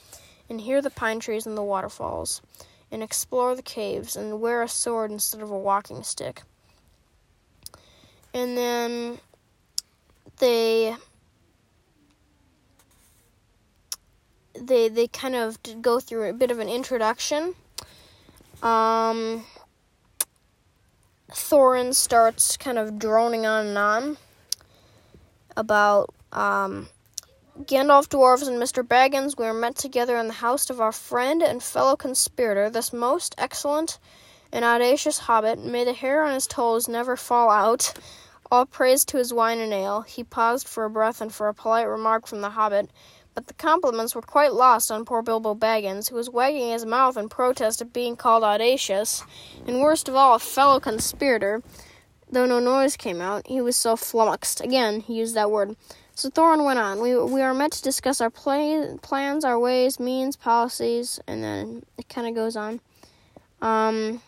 and 0.48 0.60
hear 0.60 0.82
the 0.82 0.90
pine 0.90 1.20
trees 1.20 1.46
and 1.46 1.56
the 1.56 1.62
waterfalls, 1.62 2.42
and 2.90 3.02
explore 3.02 3.54
the 3.54 3.62
caves, 3.62 4.16
and 4.16 4.40
wear 4.40 4.62
a 4.62 4.68
sword 4.68 5.10
instead 5.10 5.40
of 5.40 5.50
a 5.50 5.58
walking 5.58 6.02
stick. 6.02 6.42
And 8.34 8.56
then 8.56 9.18
they 10.38 10.96
they 14.54 14.88
they 14.88 15.06
kind 15.06 15.34
of 15.34 15.58
go 15.80 16.00
through 16.00 16.28
a 16.28 16.32
bit 16.32 16.50
of 16.50 16.58
an 16.58 16.68
introduction. 16.68 17.54
Um, 18.62 19.44
Thorin 21.32 21.94
starts 21.94 22.56
kind 22.56 22.78
of 22.78 22.98
droning 22.98 23.46
on 23.46 23.66
and 23.66 23.78
on 23.78 24.16
about 25.56 26.14
um, 26.32 26.88
Gandalf, 27.58 28.08
dwarves, 28.08 28.48
and 28.48 28.60
Mr. 28.60 28.82
Baggins. 28.82 29.38
We 29.38 29.44
are 29.44 29.54
met 29.54 29.76
together 29.76 30.16
in 30.16 30.28
the 30.28 30.34
house 30.34 30.70
of 30.70 30.80
our 30.80 30.92
friend 30.92 31.42
and 31.42 31.62
fellow 31.62 31.96
conspirator, 31.96 32.70
this 32.70 32.92
most 32.92 33.34
excellent 33.38 33.98
and 34.52 34.64
audacious 34.64 35.18
hobbit. 35.18 35.58
May 35.64 35.84
the 35.84 35.92
hair 35.92 36.24
on 36.24 36.34
his 36.34 36.46
toes 36.46 36.88
never 36.88 37.16
fall 37.16 37.50
out. 37.50 37.92
All 38.50 38.66
praise 38.66 39.04
to 39.06 39.18
his 39.18 39.32
wine 39.32 39.58
and 39.58 39.72
ale. 39.72 40.00
He 40.00 40.24
paused 40.24 40.66
for 40.66 40.84
a 40.84 40.90
breath 40.90 41.20
and 41.20 41.32
for 41.32 41.48
a 41.48 41.54
polite 41.54 41.86
remark 41.86 42.26
from 42.26 42.40
the 42.40 42.50
hobbit, 42.50 42.90
but 43.34 43.46
the 43.46 43.54
compliments 43.54 44.14
were 44.14 44.22
quite 44.22 44.52
lost 44.52 44.90
on 44.90 45.04
poor 45.04 45.22
Bilbo 45.22 45.54
Baggins, 45.54 46.10
who 46.10 46.16
was 46.16 46.28
wagging 46.30 46.70
his 46.70 46.84
mouth 46.84 47.16
in 47.16 47.28
protest 47.28 47.80
at 47.80 47.92
being 47.92 48.16
called 48.16 48.42
audacious, 48.42 49.22
and 49.66 49.80
worst 49.80 50.08
of 50.08 50.14
all, 50.14 50.34
a 50.34 50.38
fellow 50.38 50.80
conspirator. 50.80 51.62
Though 52.32 52.46
no 52.46 52.60
noise 52.60 52.96
came 52.96 53.20
out, 53.20 53.46
he 53.46 53.60
was 53.60 53.76
so 53.76 53.96
flummoxed. 53.96 54.60
Again, 54.60 55.00
he 55.00 55.18
used 55.18 55.34
that 55.34 55.50
word. 55.50 55.76
So 56.14 56.28
Thorin 56.28 56.64
went 56.64 56.78
on. 56.78 57.00
We 57.00 57.16
we 57.16 57.40
are 57.40 57.54
meant 57.54 57.72
to 57.74 57.82
discuss 57.82 58.20
our 58.20 58.30
play, 58.30 58.96
plans, 59.02 59.44
our 59.44 59.58
ways, 59.58 59.98
means, 59.98 60.36
policies, 60.36 61.18
and 61.26 61.42
then 61.42 61.82
it 61.98 62.08
kind 62.08 62.28
of 62.28 62.34
goes 62.34 62.56
on. 62.56 62.80
Um, 63.62 64.20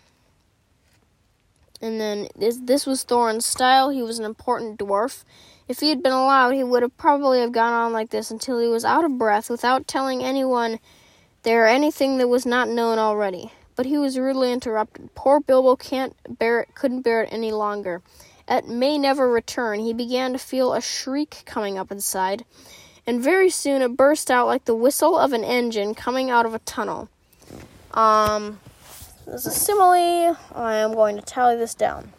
and 1.81 2.01
then 2.01 2.29
this 2.35 2.59
this 2.63 2.87
was 2.87 3.05
Thorin's 3.05 3.45
style. 3.45 3.91
He 3.91 4.03
was 4.03 4.19
an 4.19 4.25
important 4.25 4.79
dwarf. 4.79 5.25
If 5.73 5.81
he 5.81 5.89
had 5.89 6.03
been 6.03 6.13
allowed, 6.13 6.51
he 6.51 6.63
would 6.63 6.83
have 6.83 6.99
probably 6.99 7.41
have 7.41 7.51
gone 7.51 7.73
on 7.73 7.95
like 7.95 8.11
this 8.11 8.31
until 8.31 8.59
he 8.59 8.69
was 8.69 8.85
out 8.85 9.07
of 9.07 9.17
breath 9.17 9.49
without 9.49 9.89
telling 9.89 10.23
anyone 10.23 10.79
there 11.45 11.67
anything 11.67 12.19
that 12.19 12.29
was 12.29 12.45
not 12.45 12.69
known 12.69 12.99
already. 12.99 13.53
But 13.75 13.87
he 13.87 13.97
was 13.97 14.19
rudely 14.19 14.53
interrupted. 14.53 15.15
Poor 15.15 15.41
Bilbo 15.41 15.77
can't 15.77 16.15
bear 16.29 16.61
it, 16.61 16.75
couldn't 16.75 17.01
bear 17.01 17.23
it 17.23 17.33
any 17.33 17.53
longer. 17.53 18.03
It 18.47 18.69
may 18.69 18.99
never 18.99 19.31
return. 19.31 19.81
He 19.81 19.95
began 19.95 20.35
to 20.35 20.39
feel 20.39 20.75
a 20.75 20.83
shriek 20.83 21.43
coming 21.47 21.79
up 21.79 21.91
inside, 21.91 22.45
and 23.07 23.23
very 23.23 23.49
soon 23.49 23.81
it 23.81 23.97
burst 23.97 24.31
out 24.31 24.47
like 24.47 24.67
the 24.67 24.75
whistle 24.75 25.17
of 25.17 25.33
an 25.33 25.43
engine 25.43 25.95
coming 25.95 26.29
out 26.29 26.45
of 26.45 26.53
a 26.53 26.59
tunnel. 26.59 27.09
Um, 27.95 28.61
there's 29.25 29.47
a 29.47 29.51
simile. 29.51 30.37
I 30.55 30.75
am 30.75 30.93
going 30.93 31.17
to 31.17 31.23
tally 31.23 31.57
this 31.57 31.73
down. 31.73 32.13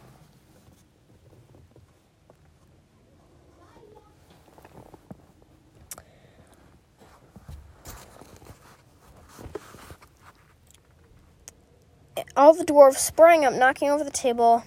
All 12.36 12.54
the 12.54 12.64
dwarves 12.64 12.96
sprang 12.96 13.44
up, 13.44 13.54
knocking 13.54 13.90
over 13.90 14.04
the 14.04 14.10
table. 14.10 14.64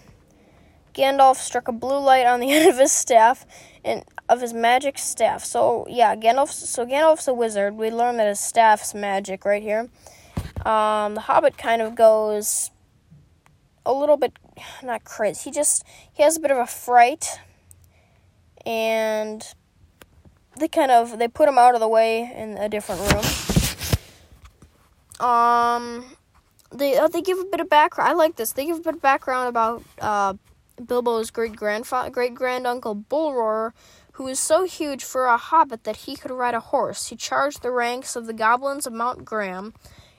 Gandalf 0.94 1.36
struck 1.36 1.68
a 1.68 1.72
blue 1.72 2.00
light 2.00 2.26
on 2.26 2.40
the 2.40 2.52
end 2.52 2.70
of 2.70 2.78
his 2.78 2.92
staff 2.92 3.46
and 3.84 4.04
of 4.28 4.42
his 4.42 4.54
magic 4.54 4.98
staff. 4.98 5.46
So 5.46 5.86
yeah, 5.90 6.16
Gandalf. 6.16 6.50
So 6.50 6.86
Gandalf's 6.86 7.28
a 7.28 7.34
wizard. 7.34 7.76
We 7.76 7.92
learned 7.92 8.20
that 8.20 8.28
his 8.28 8.40
staff's 8.40 8.94
magic 8.94 9.46
right 9.46 9.62
here. 9.62 9.90
Um, 10.66 11.16
the 11.16 11.22
Hobbit 11.22 11.58
kind 11.58 11.82
of 11.82 11.96
goes 11.96 12.72
a 13.86 13.94
little 13.94 14.18
bit 14.18 14.34
not 14.84 15.04
crazy. 15.04 15.42
He 15.46 15.52
just 15.52 15.84
he 16.12 16.24
has 16.24 16.38
a 16.38 16.40
bit 16.40 16.52
of 16.52 16.58
a 16.58 16.68
fright, 16.68 17.40
and 18.66 19.44
they 20.60 20.68
kind 20.68 20.92
of 20.92 21.20
they 21.20 21.28
put 21.28 21.48
him 21.48 21.58
out 21.58 21.76
of 21.76 21.80
the 21.80 21.88
way 21.88 22.32
in 22.36 22.58
a 22.58 22.68
different 22.68 23.02
room. 23.14 23.24
Um, 25.20 26.17
they 26.72 26.98
uh, 26.98 27.08
they 27.08 27.22
give 27.22 27.40
a 27.40 27.46
bit 27.46 27.60
of 27.60 27.70
background. 27.70 28.10
I 28.10 28.14
like 28.14 28.36
this. 28.36 28.52
They 28.52 28.66
give 28.66 28.78
a 28.78 28.82
bit 28.82 28.96
of 28.96 29.02
background 29.02 29.50
about 29.50 29.84
uh, 30.00 30.34
Bilbo's 30.84 31.32
great 31.32 31.56
grandfather, 31.56 32.10
great 32.10 32.36
grand 32.36 32.68
uncle 32.68 32.96
Bolroar, 32.96 33.72
who 34.14 34.26
was 34.26 34.40
so 34.40 34.66
huge 34.66 35.04
for 35.04 35.26
a 35.26 35.38
hobbit 35.38 35.84
that 35.84 35.98
he 35.98 36.16
could 36.16 36.32
ride 36.32 36.54
a 36.54 36.60
horse. 36.60 37.08
He 37.08 37.16
charged 37.16 37.62
the 37.62 37.72
ranks 37.72 38.16
of 38.16 38.28
the 38.28 38.34
goblins 38.34 38.86
of 38.86 38.94
Mount 38.94 39.26
Gram 39.26 39.74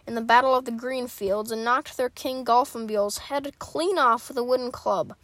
in 0.07 0.15
the 0.15 0.21
Battle 0.21 0.55
of 0.55 0.65
the 0.65 0.71
Green 0.71 1.07
Fields 1.07 1.51
and 1.51 1.65
knocked 1.65 1.97
their 1.97 2.09
king 2.09 2.45
Golfimbul's 2.45 3.19
head 3.19 3.59
clean 3.59 3.99
off 3.99 4.29
with 4.29 4.39
a 4.39 4.45
wooden 4.45 4.73
club. 4.73 5.15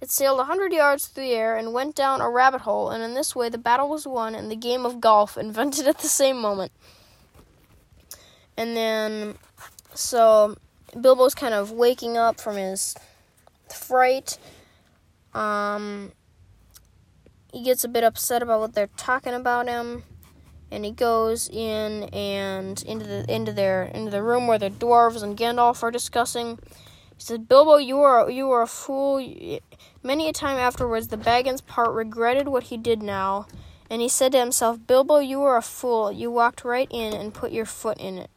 It 0.00 0.10
sailed 0.10 0.40
a 0.40 0.44
hundred 0.44 0.72
yards 0.72 1.06
through 1.06 1.24
the 1.24 1.32
air 1.32 1.56
and 1.56 1.72
went 1.72 1.94
down 1.94 2.20
a 2.20 2.28
rabbit 2.28 2.60
hole, 2.60 2.90
and 2.90 3.02
in 3.02 3.14
this 3.14 3.34
way 3.34 3.48
the 3.48 3.58
battle 3.58 3.88
was 3.88 4.06
won 4.06 4.34
and 4.34 4.50
the 4.50 4.56
game 4.56 4.84
of 4.84 5.00
golf 5.00 5.38
invented 5.38 5.86
at 5.86 5.98
the 5.98 6.08
same 6.08 6.38
moment. 6.38 6.72
And 8.58 8.76
then, 8.76 9.36
so 9.94 10.56
Bilbo's 11.00 11.34
kind 11.34 11.54
of 11.54 11.72
waking 11.72 12.16
up 12.16 12.40
from 12.40 12.56
his 12.56 12.94
fright. 13.72 14.38
Um, 15.34 16.12
he 17.52 17.62
gets 17.62 17.84
a 17.84 17.88
bit 17.88 18.04
upset 18.04 18.42
about 18.42 18.60
what 18.60 18.74
they're 18.74 18.90
talking 18.96 19.34
about 19.34 19.68
him 19.68 20.04
and 20.70 20.84
he 20.84 20.90
goes 20.90 21.48
in 21.48 22.04
and 22.04 22.82
into 22.82 23.06
the 23.06 23.24
into 23.32 23.52
their 23.52 23.84
into 23.84 24.10
the 24.10 24.22
room 24.22 24.46
where 24.46 24.58
the 24.58 24.70
dwarves 24.70 25.22
and 25.22 25.36
Gandalf 25.36 25.82
are 25.82 25.90
discussing. 25.90 26.58
He 27.16 27.22
said, 27.22 27.48
"Bilbo, 27.48 27.76
you 27.76 28.00
are 28.00 28.30
you 28.30 28.50
are 28.50 28.62
a 28.62 28.66
fool." 28.66 29.18
Many 30.02 30.28
a 30.28 30.32
time 30.32 30.58
afterwards, 30.58 31.08
the 31.08 31.16
Baggins 31.16 31.64
part 31.64 31.90
regretted 31.90 32.48
what 32.48 32.64
he 32.64 32.76
did 32.76 33.02
now, 33.02 33.46
and 33.88 34.02
he 34.02 34.08
said 34.08 34.32
to 34.32 34.38
himself, 34.38 34.78
"Bilbo, 34.86 35.18
you 35.18 35.42
are 35.42 35.56
a 35.56 35.62
fool. 35.62 36.10
You 36.10 36.30
walked 36.30 36.64
right 36.64 36.88
in 36.90 37.14
and 37.14 37.32
put 37.32 37.52
your 37.52 37.66
foot 37.66 37.98
in 37.98 38.18
it." 38.18 38.30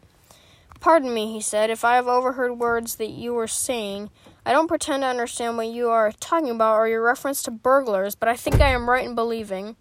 Pardon 0.79 1.13
me, 1.13 1.33
he 1.33 1.41
said, 1.41 1.69
if 1.69 1.83
I 1.83 1.95
have 1.95 2.07
overheard 2.07 2.57
words 2.57 2.95
that 2.95 3.09
you 3.09 3.33
were 3.33 3.47
saying. 3.47 4.09
I 4.45 4.53
don't 4.53 4.67
pretend 4.67 5.03
to 5.03 5.07
understand 5.07 5.57
what 5.57 5.67
you 5.67 5.89
are 5.89 6.11
talking 6.11 6.49
about 6.49 6.75
or 6.75 6.87
your 6.87 7.03
reference 7.03 7.43
to 7.43 7.51
burglars, 7.51 8.15
but 8.15 8.29
I 8.29 8.35
think 8.35 8.61
I 8.61 8.69
am 8.69 8.89
right 8.89 9.05
in 9.05 9.13
believing 9.13 9.75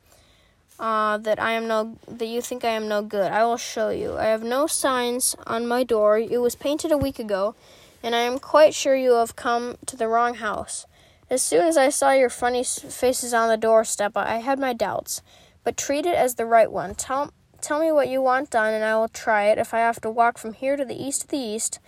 uh, 0.79 1.19
that 1.19 1.41
I 1.41 1.53
am 1.53 1.67
no 1.67 1.97
that 2.07 2.27
you 2.27 2.41
think 2.41 2.65
I 2.65 2.71
am 2.71 2.89
no 2.89 3.03
good. 3.03 3.33
I 3.33 3.45
will 3.45 3.57
show 3.57 3.91
you. 3.91 4.17
I 4.17 4.27
have 4.27 4.43
no 4.43 4.67
signs 4.67 5.35
on 5.47 5.67
my 5.67 5.85
door. 5.85 6.19
It 6.19 6.41
was 6.41 6.55
painted 6.55 6.93
a 6.93 6.99
week 6.99 7.19
ago, 7.19 7.55
and 8.03 8.15
I 8.15 8.21
am 8.21 8.39
quite 8.39 8.75
sure 8.75 8.97
you 8.97 9.15
have 9.15 9.37
come 9.37 9.77
to 9.87 9.97
the 9.97 10.09
wrong 10.09 10.35
house. 10.35 10.87
As 11.31 11.43
soon 11.43 11.67
as 11.67 11.77
I 11.77 11.91
saw 11.91 12.13
your 12.13 12.31
funny 12.31 12.65
faces 12.65 13.35
on 13.35 13.49
the 13.49 13.57
doorstep, 13.57 14.17
I 14.17 14.39
had 14.39 14.59
my 14.59 14.73
doubts, 14.73 15.21
but 15.63 15.77
treat 15.77 16.07
it 16.07 16.15
as 16.15 16.37
the 16.37 16.47
right 16.47 16.71
one. 16.71 16.95
Tell 16.95 17.33
tell 17.61 17.81
me 17.81 17.93
what 17.93 18.09
you 18.09 18.23
want 18.23 18.51
done, 18.51 18.75
and 18.75 18.85
I 18.85 18.97
will 18.97 19.09
try 19.09 19.45
it. 19.47 19.59
If 19.59 19.75
I 19.75 19.79
have 19.79 20.01
to 20.03 20.11
walk 20.11 20.39
from 20.39 20.53
here 20.53 20.77
to 20.77 20.85
the 20.85 21.01
east 21.01 21.25
of 21.25 21.29
the 21.31 21.39
east, 21.39 21.81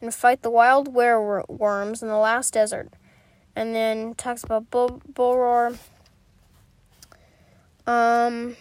and 0.00 0.14
fight 0.14 0.42
the 0.42 0.50
wild 0.50 0.94
wereworms 0.94 2.02
in 2.02 2.08
the 2.08 2.16
last 2.16 2.54
desert, 2.54 2.92
and 3.54 3.74
then 3.74 4.14
talks 4.14 4.44
about 4.44 4.70
bull, 4.70 5.02
Bolroar 5.12 5.76
um, 7.90 8.56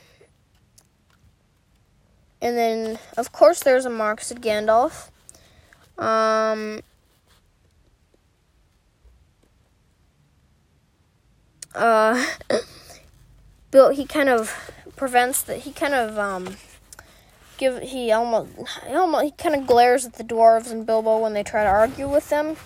and 2.41 2.57
then, 2.57 2.99
of 3.15 3.31
course, 3.31 3.59
there's 3.59 3.85
a 3.85 3.89
Marks 3.89 4.31
at 4.31 4.41
Gandalf. 4.41 5.09
Um, 5.97 6.81
uh, 11.75 12.25
Bill, 13.71 13.89
he 13.91 14.05
kind 14.05 14.29
of 14.29 14.71
prevents 14.99 15.41
that. 15.43 15.59
He 15.59 15.71
kind 15.71 15.93
of 15.93 16.19
um, 16.19 16.57
give. 17.57 17.81
He 17.81 18.11
almost, 18.11 18.51
he 18.85 18.93
almost, 18.93 19.23
he 19.23 19.31
kind 19.31 19.55
of 19.55 19.65
glares 19.65 20.05
at 20.05 20.15
the 20.15 20.25
dwarves 20.25 20.69
and 20.69 20.85
Bilbo 20.85 21.19
when 21.19 21.33
they 21.33 21.41
try 21.41 21.63
to 21.63 21.69
argue 21.69 22.09
with 22.09 22.29
them. 22.29 22.57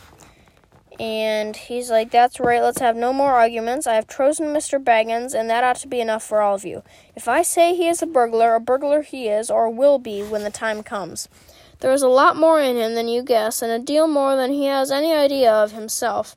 And 0.99 1.55
he's 1.55 1.91
like, 1.91 2.09
That's 2.09 2.39
right, 2.39 2.61
let's 2.61 2.79
have 2.79 2.95
no 2.95 3.13
more 3.13 3.33
arguments. 3.33 3.85
I 3.85 3.93
have 3.93 4.07
chosen 4.07 4.47
Mr. 4.47 4.83
Baggins, 4.83 5.35
and 5.35 5.47
that 5.49 5.63
ought 5.63 5.75
to 5.77 5.87
be 5.87 6.01
enough 6.01 6.23
for 6.23 6.41
all 6.41 6.55
of 6.55 6.65
you. 6.65 6.81
If 7.15 7.27
I 7.27 7.43
say 7.43 7.75
he 7.75 7.87
is 7.87 8.01
a 8.01 8.07
burglar, 8.07 8.55
a 8.55 8.59
burglar 8.59 9.03
he 9.03 9.27
is, 9.27 9.51
or 9.51 9.69
will 9.69 9.99
be 9.99 10.23
when 10.23 10.43
the 10.43 10.49
time 10.49 10.81
comes. 10.81 11.29
There 11.81 11.93
is 11.93 12.01
a 12.01 12.07
lot 12.07 12.35
more 12.35 12.59
in 12.59 12.77
him 12.77 12.95
than 12.95 13.07
you 13.07 13.21
guess, 13.21 13.61
and 13.61 13.71
a 13.71 13.77
deal 13.77 14.07
more 14.07 14.35
than 14.35 14.51
he 14.51 14.65
has 14.65 14.89
any 14.89 15.13
idea 15.13 15.51
of 15.51 15.71
himself. 15.71 16.35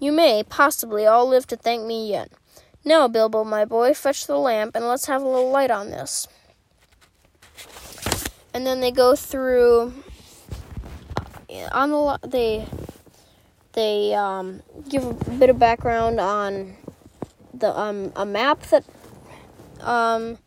You 0.00 0.10
may, 0.10 0.42
possibly, 0.42 1.06
all 1.06 1.28
live 1.28 1.46
to 1.48 1.56
thank 1.56 1.84
me 1.84 2.08
yet. 2.08 2.32
Now, 2.86 3.08
Bilbo, 3.08 3.42
my 3.42 3.64
boy, 3.64 3.94
fetch 3.94 4.28
the 4.28 4.38
lamp, 4.38 4.76
and 4.76 4.86
let's 4.86 5.06
have 5.06 5.20
a 5.20 5.26
little 5.26 5.50
light 5.50 5.72
on 5.72 5.90
this. 5.90 6.28
And 8.54 8.64
then 8.64 8.80
they 8.80 8.92
go 8.92 9.16
through. 9.16 9.92
On 11.72 11.90
the 11.90 12.18
they 12.26 12.66
they 13.72 14.14
um, 14.14 14.62
give 14.88 15.04
a 15.04 15.14
bit 15.30 15.50
of 15.50 15.58
background 15.58 16.20
on 16.20 16.76
the 17.52 17.76
um, 17.76 18.12
a 18.14 18.24
map 18.24 18.62
that 18.62 18.84
um, 19.80 20.38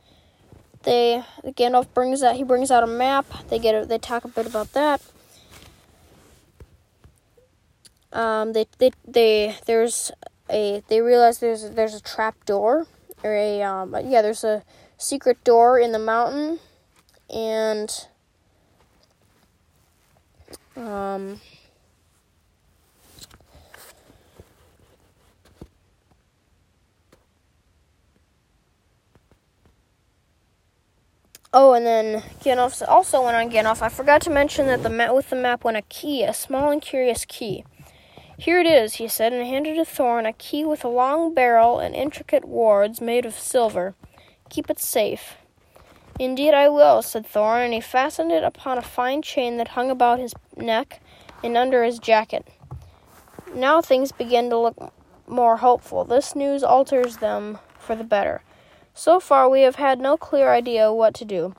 they 0.83 1.23
Gandalf 1.43 1.93
brings 1.93 2.23
out. 2.23 2.37
He 2.37 2.43
brings 2.43 2.71
out 2.71 2.83
a 2.83 2.87
map. 2.87 3.25
They 3.49 3.59
get 3.59 3.83
a, 3.83 3.85
they 3.85 3.97
talk 3.97 4.23
a 4.23 4.29
bit 4.29 4.45
about 4.45 4.71
that. 4.73 5.01
Um, 8.13 8.53
they 8.53 8.65
they 8.77 8.91
they 9.05 9.57
there's 9.65 10.11
a 10.49 10.83
they 10.87 11.01
realize 11.01 11.39
there's 11.39 11.71
there's 11.71 11.95
a 11.95 12.01
trap 12.01 12.35
door 12.45 12.87
or 13.23 13.33
a 13.35 13.61
um 13.61 13.95
yeah 14.05 14.21
there's 14.21 14.43
a 14.43 14.63
secret 14.97 15.43
door 15.43 15.79
in 15.79 15.91
the 15.91 15.99
mountain 15.99 16.59
and 17.29 18.07
Um, 20.79 21.41
Oh, 31.51 31.73
and 31.73 31.83
then 31.85 32.21
Gandalf 32.43 32.87
also 32.87 33.23
went 33.23 33.35
on 33.35 33.49
Gandalf. 33.49 33.81
I 33.81 33.89
forgot 33.89 34.21
to 34.21 34.29
mention 34.29 34.67
that 34.67 34.83
the 34.83 34.89
map 34.89 35.13
with 35.15 35.31
the 35.31 35.35
map 35.35 35.63
went 35.63 35.77
a 35.77 35.81
key, 35.81 36.23
a 36.23 36.33
small 36.33 36.69
and 36.69 36.79
curious 36.79 37.25
key. 37.25 37.65
Here 38.39 38.61
it 38.61 38.67
is, 38.67 38.95
he 38.95 39.09
said, 39.09 39.33
and 39.33 39.45
handed 39.45 39.75
to 39.75 39.83
Thorin 39.83 40.25
a 40.25 40.31
key 40.31 40.63
with 40.63 40.85
a 40.85 40.87
long 40.87 41.33
barrel 41.33 41.79
and 41.79 41.93
intricate 41.93 42.45
wards 42.45 43.01
made 43.01 43.25
of 43.25 43.37
silver. 43.37 43.95
Keep 44.49 44.69
it 44.69 44.79
safe. 44.79 45.35
Indeed, 46.17 46.53
I 46.53 46.69
will, 46.69 47.01
said 47.01 47.27
Thorin, 47.27 47.65
and 47.65 47.73
he 47.73 47.81
fastened 47.81 48.31
it 48.31 48.45
upon 48.45 48.77
a 48.77 48.81
fine 48.81 49.21
chain 49.21 49.57
that 49.57 49.69
hung 49.69 49.91
about 49.91 50.19
his 50.19 50.33
neck 50.55 51.01
and 51.43 51.57
under 51.57 51.83
his 51.83 51.99
jacket. 51.99 52.47
Now 53.53 53.81
things 53.81 54.13
begin 54.13 54.49
to 54.51 54.57
look 54.57 54.93
more 55.27 55.57
hopeful. 55.57 56.05
This 56.05 56.33
news 56.33 56.63
alters 56.63 57.17
them 57.17 57.59
for 57.77 57.93
the 57.93 58.05
better. 58.05 58.41
So 58.93 59.19
far, 59.19 59.49
we 59.49 59.63
have 59.63 59.75
had 59.75 59.99
no 59.99 60.15
clear 60.15 60.53
idea 60.53 60.93
what 60.93 61.13
to 61.15 61.25
do. 61.25 61.55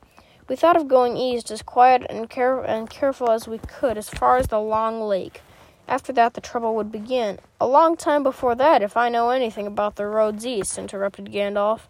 We 0.48 0.56
thought 0.56 0.76
of 0.76 0.88
going 0.88 1.18
east 1.18 1.50
as 1.50 1.60
quiet 1.60 2.06
and, 2.08 2.30
care- 2.30 2.64
and 2.64 2.88
careful 2.88 3.30
as 3.30 3.46
we 3.46 3.58
could 3.58 3.98
as 3.98 4.08
far 4.08 4.38
as 4.38 4.46
the 4.46 4.60
Long 4.60 5.02
Lake. 5.02 5.42
After 5.90 6.12
that, 6.12 6.34
the 6.34 6.40
trouble 6.40 6.76
would 6.76 6.92
begin. 6.92 7.40
A 7.60 7.66
long 7.66 7.96
time 7.96 8.22
before 8.22 8.54
that, 8.54 8.80
if 8.80 8.96
I 8.96 9.08
know 9.08 9.30
anything 9.30 9.66
about 9.66 9.96
the 9.96 10.06
roads 10.06 10.46
east, 10.46 10.78
interrupted 10.78 11.26
Gandalf. 11.26 11.80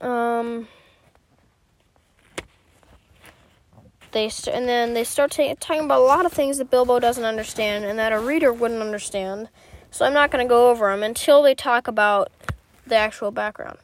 Um. 0.00 0.68
They 4.12 4.30
st- 4.30 4.56
and 4.56 4.66
then 4.66 4.94
they 4.94 5.04
start 5.04 5.32
ta- 5.32 5.54
talking 5.60 5.84
about 5.84 6.00
a 6.00 6.04
lot 6.04 6.24
of 6.24 6.32
things 6.32 6.56
that 6.56 6.70
Bilbo 6.70 6.98
doesn't 6.98 7.24
understand 7.24 7.84
and 7.84 7.98
that 7.98 8.10
a 8.10 8.18
reader 8.18 8.54
wouldn't 8.54 8.80
understand. 8.80 9.50
So 9.90 10.06
I'm 10.06 10.14
not 10.14 10.30
going 10.30 10.42
to 10.42 10.48
go 10.48 10.70
over 10.70 10.90
them 10.90 11.02
until 11.02 11.42
they 11.42 11.54
talk 11.54 11.86
about 11.86 12.32
the 12.86 12.96
actual 12.96 13.30
background. 13.30 13.76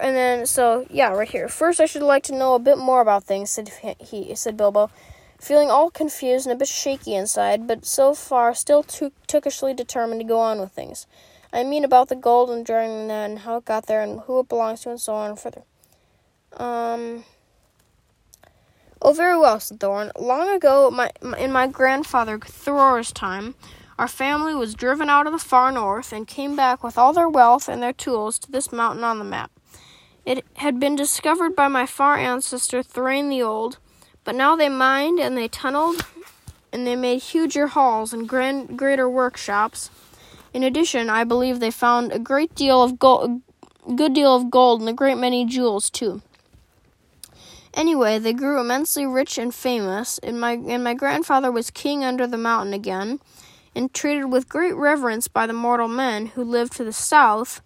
And 0.00 0.14
then, 0.14 0.46
so 0.46 0.86
yeah, 0.90 1.08
right 1.08 1.28
here. 1.28 1.48
First, 1.48 1.80
I 1.80 1.86
should 1.86 2.02
like 2.02 2.22
to 2.24 2.34
know 2.34 2.54
a 2.54 2.60
bit 2.60 2.78
more 2.78 3.00
about 3.00 3.24
things," 3.24 3.50
said 3.50 3.72
he. 3.98 4.32
Said 4.36 4.56
Bilbo, 4.56 4.90
feeling 5.44 5.70
all 5.70 5.90
confused 5.90 6.46
and 6.46 6.54
a 6.54 6.58
bit 6.58 6.68
shaky 6.68 7.14
inside, 7.14 7.66
but 7.66 7.84
so 7.84 8.14
far 8.14 8.54
still 8.54 8.82
too 8.82 9.12
tookishly 9.28 9.76
determined 9.76 10.20
to 10.20 10.26
go 10.26 10.40
on 10.40 10.58
with 10.58 10.72
things. 10.72 11.06
I 11.52 11.62
mean 11.62 11.84
about 11.84 12.08
the 12.08 12.16
gold 12.16 12.50
and 12.50 12.64
dragon 12.64 13.10
and 13.10 13.40
how 13.40 13.58
it 13.58 13.64
got 13.64 13.86
there 13.86 14.02
and 14.02 14.20
who 14.20 14.40
it 14.40 14.48
belongs 14.48 14.80
to 14.80 14.90
and 14.90 15.00
so 15.00 15.14
on 15.14 15.30
and 15.30 15.38
further. 15.38 15.62
Um. 16.56 17.24
Oh, 19.02 19.12
very 19.12 19.38
well, 19.38 19.60
said 19.60 19.80
Thorin. 19.80 20.10
Long 20.18 20.48
ago, 20.48 20.90
my, 20.90 21.10
in 21.38 21.52
my 21.52 21.66
grandfather 21.66 22.38
Thror's 22.38 23.12
time, 23.12 23.54
our 23.98 24.08
family 24.08 24.54
was 24.54 24.74
driven 24.74 25.10
out 25.10 25.26
of 25.26 25.32
the 25.32 25.38
far 25.38 25.70
north 25.70 26.10
and 26.10 26.26
came 26.26 26.56
back 26.56 26.82
with 26.82 26.96
all 26.96 27.12
their 27.12 27.28
wealth 27.28 27.68
and 27.68 27.82
their 27.82 27.92
tools 27.92 28.38
to 28.38 28.50
this 28.50 28.72
mountain 28.72 29.04
on 29.04 29.18
the 29.18 29.24
map. 29.24 29.50
It 30.24 30.42
had 30.56 30.80
been 30.80 30.96
discovered 30.96 31.54
by 31.54 31.68
my 31.68 31.84
far 31.84 32.16
ancestor 32.16 32.82
Thrain 32.82 33.28
the 33.28 33.42
Old, 33.42 33.78
but 34.24 34.34
now 34.34 34.56
they 34.56 34.68
mined 34.68 35.20
and 35.20 35.36
they 35.36 35.48
tunneled 35.48 36.04
and 36.72 36.86
they 36.86 36.96
made 36.96 37.22
huger 37.22 37.68
halls 37.68 38.12
and 38.12 38.28
grand, 38.28 38.76
greater 38.76 39.08
workshops. 39.08 39.90
In 40.52 40.64
addition, 40.64 41.08
I 41.08 41.24
believe 41.24 41.60
they 41.60 41.70
found 41.70 42.12
a 42.12 42.18
great 42.18 42.54
deal 42.54 42.82
of 42.82 42.98
gold, 42.98 43.42
good 43.94 44.14
deal 44.14 44.34
of 44.34 44.50
gold 44.50 44.80
and 44.80 44.88
a 44.88 44.92
great 44.92 45.18
many 45.18 45.44
jewels 45.44 45.90
too. 45.90 46.22
Anyway, 47.74 48.18
they 48.18 48.32
grew 48.32 48.60
immensely 48.60 49.04
rich 49.04 49.36
and 49.36 49.52
famous, 49.52 50.18
and 50.18 50.40
my 50.40 50.52
and 50.52 50.84
my 50.84 50.94
grandfather 50.94 51.50
was 51.50 51.70
king 51.70 52.04
under 52.04 52.24
the 52.26 52.38
mountain 52.38 52.72
again, 52.72 53.18
and 53.74 53.92
treated 53.92 54.26
with 54.26 54.48
great 54.48 54.74
reverence 54.74 55.26
by 55.26 55.46
the 55.46 55.52
mortal 55.52 55.88
men 55.88 56.26
who 56.26 56.44
lived 56.44 56.72
to 56.76 56.84
the 56.84 56.92
south 56.92 57.60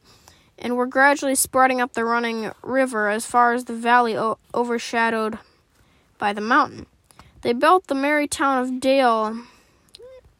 and 0.58 0.76
were 0.76 0.86
gradually 0.86 1.34
spreading 1.34 1.80
up 1.80 1.92
the 1.92 2.04
running 2.04 2.50
river 2.62 3.08
as 3.08 3.26
far 3.26 3.52
as 3.52 3.66
the 3.66 3.74
valley 3.74 4.16
o- 4.16 4.38
overshadowed 4.54 5.38
by 6.18 6.32
the 6.32 6.40
mountain. 6.40 6.86
They 7.42 7.52
built 7.52 7.86
the 7.86 7.94
merry 7.94 8.26
town 8.26 8.62
of 8.62 8.80
Dale 8.80 9.42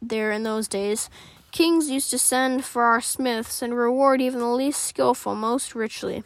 there 0.03 0.31
in 0.31 0.43
those 0.43 0.69
days. 0.69 1.09
Kings 1.51 1.91
used 1.91 2.11
to 2.11 2.19
send 2.19 2.65
for 2.65 2.83
our 2.83 3.01
smiths 3.01 3.63
and 3.63 3.75
reward 3.75 4.21
even 4.21 4.41
the 4.41 4.47
least 4.47 4.83
skilful 4.85 5.35
most 5.35 5.75
richly. 5.75 6.25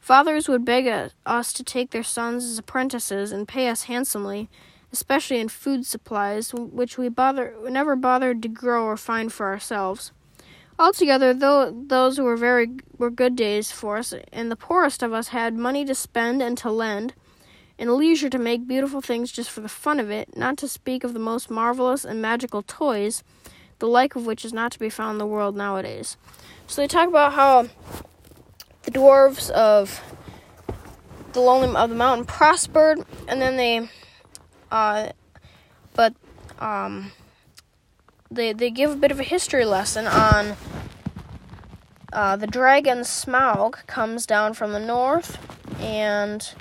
Fathers 0.00 0.48
would 0.48 0.64
beg 0.64 1.12
us 1.26 1.52
to 1.52 1.64
take 1.64 1.90
their 1.90 2.02
sons 2.02 2.44
as 2.44 2.58
apprentices 2.58 3.32
and 3.32 3.48
pay 3.48 3.68
us 3.68 3.84
handsomely 3.84 4.48
especially 4.94 5.40
in 5.40 5.48
food 5.48 5.84
supplies, 5.84 6.54
which 6.54 6.96
we 6.96 7.08
bother 7.08 7.52
never 7.68 7.96
bothered 7.96 8.40
to 8.40 8.48
grow 8.48 8.84
or 8.84 8.96
find 8.96 9.32
for 9.32 9.46
ourselves. 9.46 10.12
Altogether, 10.78 11.34
though 11.34 11.72
those 11.88 12.20
were 12.20 12.36
very 12.36 12.68
were 12.96 13.10
good 13.10 13.34
days 13.34 13.72
for 13.72 13.96
us, 13.96 14.14
and 14.32 14.50
the 14.50 14.56
poorest 14.56 15.02
of 15.02 15.12
us 15.12 15.28
had 15.28 15.56
money 15.56 15.84
to 15.84 15.96
spend 15.96 16.40
and 16.40 16.56
to 16.58 16.70
lend, 16.70 17.12
and 17.78 17.92
leisure 17.94 18.30
to 18.30 18.38
make 18.38 18.66
beautiful 18.66 19.00
things 19.00 19.32
just 19.32 19.50
for 19.50 19.60
the 19.60 19.68
fun 19.68 19.98
of 19.98 20.10
it, 20.10 20.36
not 20.36 20.56
to 20.58 20.68
speak 20.68 21.04
of 21.04 21.12
the 21.12 21.18
most 21.18 21.50
marvelous 21.50 22.04
and 22.04 22.22
magical 22.22 22.62
toys, 22.62 23.22
the 23.78 23.86
like 23.86 24.14
of 24.14 24.26
which 24.26 24.44
is 24.44 24.52
not 24.52 24.72
to 24.72 24.78
be 24.78 24.88
found 24.88 25.12
in 25.12 25.18
the 25.18 25.26
world 25.26 25.56
nowadays. 25.56 26.16
So 26.66 26.82
they 26.82 26.88
talk 26.88 27.08
about 27.08 27.32
how 27.32 27.68
the 28.82 28.90
dwarves 28.90 29.50
of 29.50 30.02
the 31.32 31.40
lonely 31.40 31.74
of 31.74 31.90
the 31.90 31.96
mountain 31.96 32.26
prospered, 32.26 33.00
and 33.26 33.42
then 33.42 33.56
they 33.56 33.88
uh, 34.70 35.10
but 35.94 36.14
um, 36.58 37.12
they 38.30 38.52
they 38.52 38.70
give 38.70 38.90
a 38.92 38.96
bit 38.96 39.10
of 39.10 39.20
a 39.20 39.24
history 39.24 39.64
lesson 39.64 40.06
on 40.06 40.56
uh, 42.12 42.36
the 42.36 42.46
dragon 42.46 42.98
Smaug 42.98 43.86
comes 43.86 44.26
down 44.26 44.54
from 44.54 44.72
the 44.72 44.78
north 44.78 45.38
and 45.80 46.54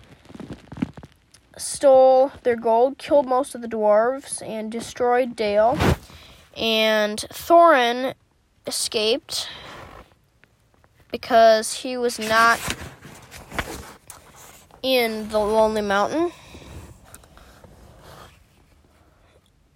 stole 1.57 2.31
their 2.43 2.55
gold, 2.55 2.97
killed 2.97 3.25
most 3.27 3.55
of 3.55 3.61
the 3.61 3.67
dwarves, 3.67 4.41
and 4.47 4.71
destroyed 4.71 5.35
Dale. 5.35 5.77
And 6.55 7.19
Thorin 7.31 8.13
escaped 8.67 9.49
because 11.11 11.73
he 11.81 11.97
was 11.97 12.19
not 12.19 12.59
in 14.81 15.29
the 15.29 15.39
Lonely 15.39 15.81
Mountain. 15.81 16.31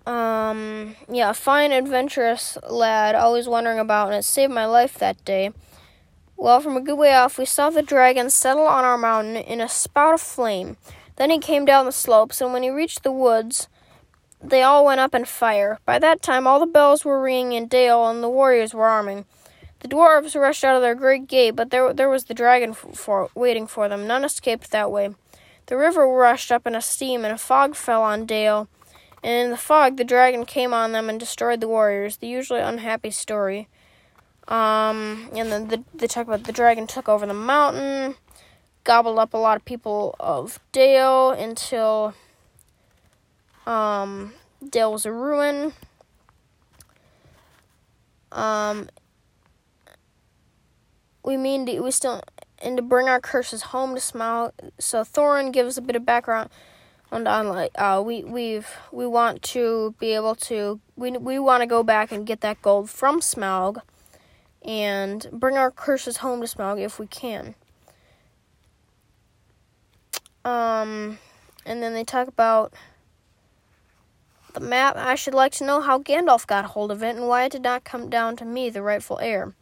Um, 0.05 0.95
yeah, 1.09 1.31
a 1.31 1.33
fine, 1.33 1.71
adventurous 1.71 2.57
lad, 2.69 3.13
always 3.13 3.47
wondering 3.47 3.77
about, 3.77 4.07
and 4.07 4.15
it 4.15 4.23
saved 4.23 4.53
my 4.53 4.65
life 4.65 4.97
that 4.99 5.23
day. 5.25 5.51
Well, 6.37 6.61
from 6.61 6.77
a 6.77 6.81
good 6.81 6.97
way 6.97 7.13
off, 7.13 7.37
we 7.37 7.45
saw 7.45 7.69
the 7.69 7.81
dragon 7.81 8.29
settle 8.29 8.67
on 8.67 8.85
our 8.85 8.97
mountain 8.97 9.35
in 9.35 9.59
a 9.59 9.67
spout 9.67 10.13
of 10.13 10.21
flame. 10.21 10.77
Then 11.17 11.29
he 11.29 11.39
came 11.39 11.65
down 11.65 11.85
the 11.85 11.91
slopes, 11.91 12.41
and 12.41 12.53
when 12.53 12.63
he 12.63 12.69
reached 12.69 13.03
the 13.03 13.11
woods, 13.11 13.67
they 14.41 14.61
all 14.61 14.85
went 14.85 14.99
up 14.99 15.13
in 15.13 15.25
fire. 15.25 15.79
By 15.85 15.99
that 15.99 16.21
time, 16.21 16.47
all 16.47 16.59
the 16.59 16.65
bells 16.65 17.03
were 17.03 17.21
ringing 17.21 17.53
in 17.53 17.67
Dale, 17.67 18.07
and 18.07 18.23
the 18.23 18.29
warriors 18.29 18.73
were 18.73 18.87
arming. 18.87 19.25
The 19.79 19.87
dwarves 19.87 20.39
rushed 20.39 20.63
out 20.63 20.75
of 20.75 20.81
their 20.81 20.95
great 20.95 21.27
gate, 21.27 21.51
but 21.51 21.69
there, 21.69 21.93
there 21.93 22.09
was 22.09 22.25
the 22.25 22.33
dragon 22.33 22.73
for, 22.73 23.29
waiting 23.35 23.67
for 23.67 23.89
them. 23.89 24.07
None 24.07 24.23
escaped 24.23 24.71
that 24.71 24.91
way. 24.91 25.15
The 25.67 25.77
river 25.77 26.07
rushed 26.07 26.51
up 26.51 26.65
in 26.65 26.75
a 26.75 26.81
steam, 26.81 27.25
and 27.25 27.33
a 27.33 27.37
fog 27.37 27.75
fell 27.75 28.03
on 28.03 28.25
Dale 28.25 28.67
and 29.23 29.45
in 29.45 29.51
the 29.51 29.57
fog 29.57 29.97
the 29.97 30.03
dragon 30.03 30.45
came 30.45 30.73
on 30.73 30.91
them 30.91 31.09
and 31.09 31.19
destroyed 31.19 31.61
the 31.61 31.67
warriors. 31.67 32.17
The 32.17 32.27
usually 32.27 32.61
unhappy 32.61 33.11
story. 33.11 33.67
Um, 34.47 35.29
and 35.35 35.51
then 35.51 35.67
the, 35.67 35.83
they 35.93 36.07
talk 36.07 36.27
about 36.27 36.45
the 36.45 36.53
dragon 36.53 36.87
took 36.87 37.09
over 37.09 37.25
the 37.25 37.33
mountain, 37.33 38.15
gobbled 38.87 39.19
up 39.19 39.33
a 39.33 39.37
lot 39.37 39.57
of 39.57 39.65
people 39.65 40.15
of 40.17 40.61
Dale 40.71 41.31
until 41.31 42.13
um, 43.65 44.33
Dale 44.67 44.93
was 44.93 45.05
a 45.05 45.11
ruin. 45.11 45.73
Um, 48.31 48.89
we 51.23 51.35
mean 51.35 51.65
to, 51.65 51.81
we 51.81 51.91
still 51.91 52.21
and 52.59 52.77
to 52.77 52.81
bring 52.81 53.09
our 53.09 53.19
curses 53.19 53.61
home 53.61 53.93
to 53.93 53.99
Smaug. 53.99 54.53
So 54.79 55.03
Thorin 55.03 55.51
gives 55.51 55.77
a 55.77 55.81
bit 55.81 55.97
of 55.97 56.05
background 56.05 56.49
on 57.11 57.25
like 57.25 57.71
uh, 57.75 58.01
we 58.03 58.23
we've 58.23 58.69
we 58.93 59.05
want 59.05 59.41
to 59.41 59.95
be 59.99 60.13
able 60.13 60.35
to 60.35 60.79
we 60.95 61.11
we 61.11 61.39
want 61.39 61.61
to 61.61 61.67
go 61.67 61.83
back 61.83 62.13
and 62.13 62.25
get 62.25 62.39
that 62.39 62.61
gold 62.61 62.89
from 62.89 63.19
Smaug 63.19 63.81
and 64.61 65.27
bring 65.33 65.57
our 65.57 65.71
curses 65.71 66.17
home 66.17 66.39
to 66.39 66.47
Smaug 66.47 66.79
if 66.79 66.99
we 66.99 67.07
can. 67.07 67.55
Um, 70.47 71.19
and 71.65 71.83
then 71.83 71.93
they 71.93 72.05
talk 72.05 72.29
about 72.29 72.71
the 74.53 74.61
map. 74.61 74.95
I 74.95 75.15
should 75.15 75.33
like 75.33 75.51
to 75.53 75.65
know 75.65 75.81
how 75.81 75.99
Gandalf 75.99 76.47
got 76.47 76.63
hold 76.65 76.89
of 76.89 77.03
it 77.03 77.17
and 77.17 77.27
why 77.27 77.43
it 77.43 77.51
did 77.51 77.63
not 77.63 77.83
come 77.83 78.09
down 78.09 78.37
to 78.37 78.45
me, 78.45 78.69
the 78.69 78.81
rightful 78.81 79.19
heir. 79.19 79.53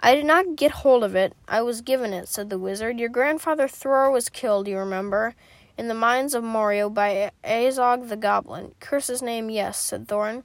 I 0.00 0.16
did 0.16 0.24
not 0.24 0.56
get 0.56 0.72
hold 0.72 1.04
of 1.04 1.14
it. 1.14 1.34
I 1.46 1.62
was 1.62 1.82
given 1.82 2.12
it, 2.12 2.26
said 2.26 2.50
the 2.50 2.58
wizard. 2.58 2.98
Your 2.98 3.08
grandfather 3.08 3.68
Thror 3.68 4.12
was 4.12 4.28
killed, 4.28 4.66
you 4.66 4.76
remember, 4.78 5.36
in 5.76 5.86
the 5.86 5.94
Mines 5.94 6.34
of 6.34 6.42
Moria 6.42 6.88
by 6.88 7.30
Azog 7.44 8.08
the 8.08 8.16
Goblin. 8.16 8.72
Curse 8.80 9.06
his 9.06 9.22
name, 9.22 9.50
yes, 9.50 9.78
said 9.78 10.08
Thorin. 10.08 10.42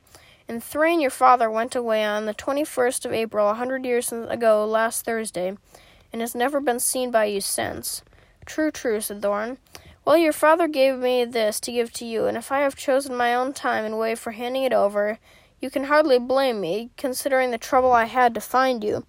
And 0.47 0.63
Thrain, 0.63 1.01
your 1.01 1.09
father, 1.09 1.49
went 1.49 1.75
away 1.75 2.05
on 2.05 2.25
the 2.27 2.36
21st 2.36 3.05
of 3.05 3.13
April, 3.13 3.49
a 3.49 3.55
hundred 3.55 3.86
years 3.86 4.12
ago, 4.12 4.67
last 4.67 5.03
Thursday, 5.03 5.57
and 6.12 6.21
has 6.21 6.36
never 6.36 6.59
been 6.59 6.79
seen 6.79 7.09
by 7.09 7.25
you 7.25 7.41
since. 7.41 8.03
True, 8.45 8.71
true, 8.71 9.01
said 9.01 9.21
Thorin. 9.21 9.58
Well, 10.06 10.17
your 10.17 10.34
father 10.34 10.67
gave 10.67 10.97
me 10.97 11.23
this 11.23 11.60
to 11.62 11.71
give 11.71 11.93
to 11.93 12.06
you, 12.06 12.25
and 12.25 12.36
if 12.38 12.51
I 12.51 12.60
have 12.60 12.75
chosen 12.75 13.15
my 13.15 13.34
own 13.34 13.53
time 13.53 13.86
and 13.86 13.97
way 13.97 14.15
for 14.15 14.32
handing 14.32 14.63
it 14.63 14.73
over, 14.73 15.17
you 15.62 15.69
can 15.69 15.86
hardly 15.86 16.19
blame 16.19 16.60
me, 16.60 16.89
considering 16.97 17.51
the 17.51 17.58
trouble 17.58 17.93
I 17.93 18.06
had 18.06 18.34
to 18.34 18.41
find 18.41 18.84
you. 18.84 19.06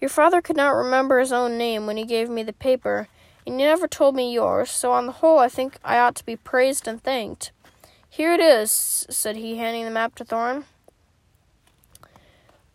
Your 0.00 0.08
father 0.08 0.40
could 0.40 0.56
not 0.56 0.76
remember 0.76 1.18
his 1.18 1.32
own 1.32 1.58
name 1.58 1.86
when 1.86 1.96
he 1.96 2.04
gave 2.04 2.28
me 2.28 2.44
the 2.44 2.52
paper, 2.52 3.08
and 3.44 3.60
you 3.60 3.66
never 3.66 3.88
told 3.88 4.14
me 4.14 4.32
yours, 4.32 4.70
so 4.70 4.92
on 4.92 5.06
the 5.06 5.12
whole 5.12 5.40
I 5.40 5.48
think 5.48 5.78
I 5.84 5.98
ought 5.98 6.14
to 6.16 6.26
be 6.26 6.36
praised 6.36 6.86
and 6.86 7.02
thanked. 7.02 7.50
Here 8.08 8.32
it 8.32 8.40
is, 8.40 8.70
said 8.70 9.36
he, 9.36 9.56
handing 9.56 9.84
the 9.84 9.90
map 9.90 10.14
to 10.16 10.24
Thorin. 10.24 10.64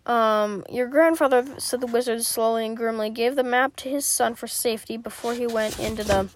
Um, 0.05 0.65
your 0.69 0.87
grandfather, 0.87 1.45
said 1.59 1.81
the 1.81 1.87
wizard 1.87 2.23
slowly 2.23 2.65
and 2.65 2.75
grimly, 2.75 3.09
gave 3.09 3.35
the 3.35 3.43
map 3.43 3.75
to 3.77 3.89
his 3.89 4.05
son 4.05 4.35
for 4.35 4.47
safety 4.47 4.97
before 4.97 5.33
he 5.33 5.45
went 5.45 5.79
into 5.79 6.03
the 6.03 6.29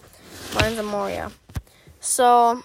mines 0.54 0.78
of 0.78 0.84
Moria. 0.84 1.32
So, 1.98 2.62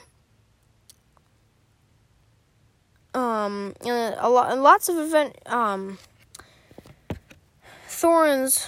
um, 3.13 3.73
a 3.83 4.29
lot, 4.29 4.57
lots 4.57 4.89
of 4.89 4.97
event, 4.97 5.37
um, 5.47 5.97
Thorin's 7.87 8.67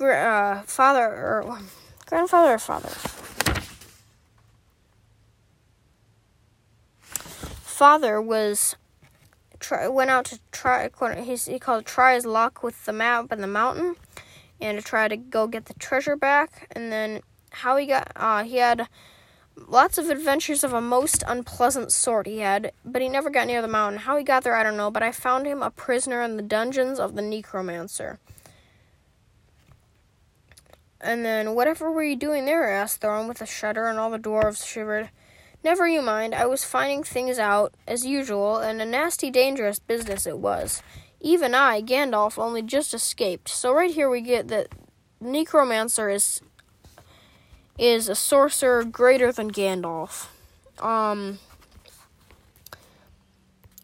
uh, 0.00 0.62
father 0.62 1.04
or 1.04 1.58
grandfather 2.06 2.54
or 2.54 2.58
father. 2.58 2.90
Father 7.78 8.20
was 8.20 8.76
try, 9.60 9.88
went 9.88 10.10
out 10.10 10.26
to 10.26 10.40
try. 10.52 10.88
He 11.22 11.58
called 11.58 11.86
try 11.86 12.14
his 12.14 12.26
luck 12.26 12.62
with 12.62 12.84
the 12.84 12.92
map 12.92 13.32
and 13.32 13.42
the 13.42 13.48
mountain, 13.48 13.96
and 14.60 14.78
to 14.78 14.84
try 14.84 15.08
to 15.08 15.16
go 15.16 15.46
get 15.46 15.66
the 15.66 15.74
treasure 15.74 16.16
back. 16.16 16.68
And 16.72 16.92
then 16.92 17.22
how 17.50 17.76
he 17.76 17.86
got, 17.86 18.12
uh, 18.16 18.44
he 18.44 18.56
had 18.56 18.88
lots 19.66 19.98
of 19.98 20.08
adventures 20.08 20.62
of 20.62 20.72
a 20.72 20.80
most 20.80 21.24
unpleasant 21.26 21.92
sort 21.92 22.26
he 22.26 22.38
had, 22.38 22.72
but 22.84 23.02
he 23.02 23.08
never 23.08 23.30
got 23.30 23.46
near 23.46 23.62
the 23.62 23.68
mountain. 23.68 24.00
How 24.00 24.16
he 24.16 24.24
got 24.24 24.44
there, 24.44 24.56
I 24.56 24.62
don't 24.62 24.76
know, 24.76 24.90
but 24.90 25.02
I 25.02 25.12
found 25.12 25.46
him 25.46 25.62
a 25.62 25.70
prisoner 25.70 26.22
in 26.22 26.36
the 26.36 26.42
dungeons 26.42 26.98
of 26.98 27.14
the 27.14 27.22
Necromancer. 27.22 28.18
And 31.00 31.24
then, 31.24 31.54
whatever 31.54 31.92
were 31.92 32.02
you 32.02 32.16
doing 32.16 32.44
there? 32.44 32.68
asked 32.68 33.00
Thorin 33.00 33.28
with 33.28 33.40
a 33.40 33.46
shudder, 33.46 33.86
and 33.86 33.98
all 33.98 34.10
the 34.10 34.18
dwarves 34.18 34.66
shivered. 34.66 35.10
Never 35.64 35.88
you 35.88 36.02
mind, 36.02 36.34
I 36.34 36.46
was 36.46 36.64
finding 36.64 37.02
things 37.02 37.38
out, 37.38 37.74
as 37.86 38.06
usual, 38.06 38.58
and 38.58 38.80
a 38.80 38.86
nasty 38.86 39.30
dangerous 39.30 39.78
business 39.78 40.26
it 40.26 40.38
was. 40.38 40.82
Even 41.20 41.54
I, 41.54 41.82
Gandalf, 41.82 42.38
only 42.38 42.62
just 42.62 42.94
escaped. 42.94 43.48
So 43.48 43.72
right 43.72 43.92
here 43.92 44.08
we 44.08 44.20
get 44.20 44.48
that 44.48 44.68
Necromancer 45.20 46.08
is 46.08 46.40
is 47.76 48.08
a 48.08 48.14
sorcerer 48.14 48.84
greater 48.84 49.30
than 49.30 49.52
Gandalf. 49.52 50.26
Um, 50.80 51.38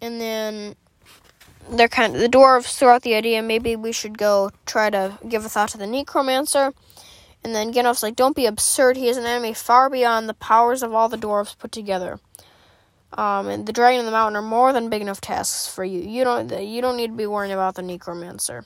and 0.00 0.20
then 0.20 0.74
they're 1.70 1.88
kind 1.88 2.14
of 2.14 2.20
the 2.20 2.28
dwarves 2.28 2.76
throw 2.76 2.94
out 2.94 3.02
the 3.02 3.14
idea 3.14 3.40
maybe 3.40 3.74
we 3.76 3.92
should 3.92 4.18
go 4.18 4.50
try 4.66 4.90
to 4.90 5.18
give 5.28 5.44
a 5.44 5.48
thought 5.48 5.70
to 5.70 5.78
the 5.78 5.86
necromancer. 5.86 6.72
And 7.44 7.54
then 7.54 7.72
Gandalf's 7.72 8.02
like, 8.02 8.16
"Don't 8.16 8.34
be 8.34 8.46
absurd. 8.46 8.96
He 8.96 9.08
is 9.08 9.18
an 9.18 9.26
enemy 9.26 9.52
far 9.52 9.90
beyond 9.90 10.28
the 10.28 10.34
powers 10.34 10.82
of 10.82 10.94
all 10.94 11.08
the 11.10 11.18
dwarves 11.18 11.56
put 11.56 11.70
together. 11.70 12.18
Um, 13.12 13.46
and 13.48 13.66
the 13.66 13.72
dragon 13.72 14.00
and 14.00 14.08
the 14.08 14.12
mountain 14.12 14.36
are 14.36 14.42
more 14.42 14.72
than 14.72 14.88
big 14.88 15.02
enough 15.02 15.20
tasks 15.20 15.72
for 15.72 15.84
you. 15.84 16.00
You 16.00 16.24
don't 16.24 16.50
you 16.50 16.80
don't 16.80 16.96
need 16.96 17.08
to 17.08 17.16
be 17.16 17.26
worrying 17.26 17.52
about 17.52 17.74
the 17.74 17.82
necromancer." 17.82 18.64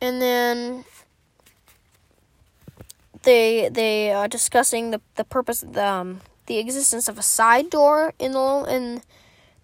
And 0.00 0.22
then 0.22 0.84
they 3.22 3.68
they 3.68 4.12
are 4.12 4.28
discussing 4.28 4.90
the 4.90 5.00
the 5.16 5.24
purpose 5.24 5.60
the 5.60 5.84
um, 5.84 6.20
the 6.46 6.58
existence 6.58 7.08
of 7.08 7.18
a 7.18 7.22
side 7.22 7.70
door 7.70 8.14
in 8.18 8.32
the 8.32 8.66
in 8.68 9.02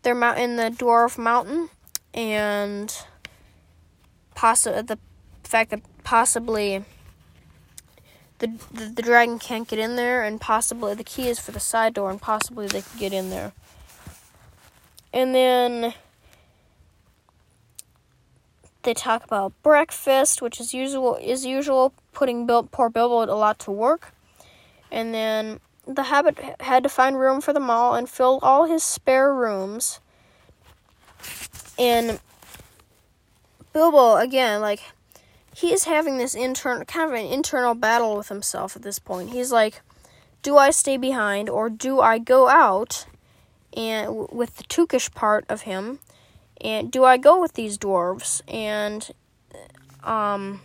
their 0.03 0.15
mount 0.15 0.39
in 0.39 0.57
the 0.57 0.71
dwarf 0.71 1.17
mountain 1.17 1.71
and 2.13 2.95
possibly 4.35 4.83
the 4.83 4.99
fact 5.43 5.71
that 5.71 5.81
possibly 6.07 6.85
the, 8.39 8.47
the 8.73 8.87
the 8.87 9.03
dragon 9.03 9.41
can't 9.41 9.67
get 9.67 9.79
in 9.79 9.97
there 9.97 10.23
and 10.23 10.41
possibly 10.41 10.95
the 10.95 11.03
key 11.03 11.29
is 11.29 11.41
for 11.41 11.51
the 11.51 11.59
side 11.61 11.95
door 11.95 12.11
and 12.11 12.23
possibly 12.23 12.69
they 12.69 12.83
can 12.83 12.99
get 12.99 13.13
in 13.13 13.29
there 13.29 13.53
and 15.13 15.35
then 15.35 15.95
they 18.83 18.95
talk 18.95 19.25
about 19.25 19.53
breakfast, 19.63 20.41
which 20.41 20.61
is 20.61 20.73
usual 20.73 21.19
is 21.21 21.45
usual 21.45 21.93
putting 22.13 22.47
poor 22.47 22.89
Bilbo 22.89 23.25
a 23.25 23.35
lot 23.35 23.59
to 23.61 23.71
work, 23.73 24.13
and 24.93 25.13
then 25.13 25.59
the 25.87 26.05
Hobbit 26.05 26.39
had 26.61 26.83
to 26.85 26.89
find 26.89 27.19
room 27.19 27.41
for 27.41 27.53
them 27.53 27.69
all 27.69 27.95
and 27.95 28.09
fill 28.09 28.39
all 28.43 28.67
his 28.67 28.85
spare 28.85 29.35
rooms. 29.35 30.01
And 31.79 32.21
Bilbo 33.73 34.17
again, 34.17 34.61
like 34.61 34.81
he 35.57 35.73
is 35.73 35.85
having 35.85 36.19
this 36.19 36.35
internal 36.35 36.85
kind 36.85 37.11
of 37.11 37.17
an 37.19 37.25
internal 37.25 37.75
battle 37.75 38.15
with 38.15 38.29
himself 38.29 38.77
at 38.77 38.83
this 38.83 38.99
point. 38.99 39.31
He's 39.31 39.51
like, 39.51 39.81
do 40.43 40.59
I 40.59 40.71
stay 40.71 40.99
behind 40.99 41.49
or 41.49 41.71
do 41.71 41.99
I 41.99 42.19
go 42.19 42.49
out? 42.49 43.07
And 43.75 44.29
with 44.31 44.59
the 44.59 44.65
Tookish 44.65 45.15
part 45.15 45.47
of 45.49 45.63
him, 45.63 45.99
and 46.61 46.93
do 46.93 47.05
I 47.05 47.17
go 47.17 47.41
with 47.41 47.55
these 47.55 47.79
dwarves? 47.79 48.43
And 48.47 49.11
um, 50.05 50.61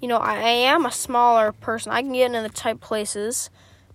you 0.00 0.06
know, 0.06 0.18
I, 0.18 0.34
I 0.34 0.50
am 0.50 0.86
a 0.86 0.92
smaller 0.92 1.50
person. 1.50 1.90
I 1.90 2.02
can 2.02 2.12
get 2.12 2.26
into 2.26 2.42
the 2.42 2.48
tight 2.48 2.80
places. 2.80 3.50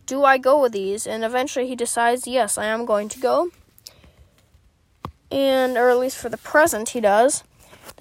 Do 0.05 0.25
I 0.25 0.37
go 0.37 0.61
with 0.61 0.73
these? 0.73 1.07
And 1.07 1.23
eventually 1.23 1.67
he 1.67 1.75
decides, 1.75 2.27
yes, 2.27 2.57
I 2.57 2.65
am 2.65 2.85
going 2.85 3.07
to 3.09 3.19
go. 3.19 3.51
And, 5.31 5.77
or 5.77 5.89
at 5.89 5.99
least 5.99 6.17
for 6.17 6.27
the 6.27 6.37
present, 6.37 6.89
he 6.89 6.99
does. 6.99 7.43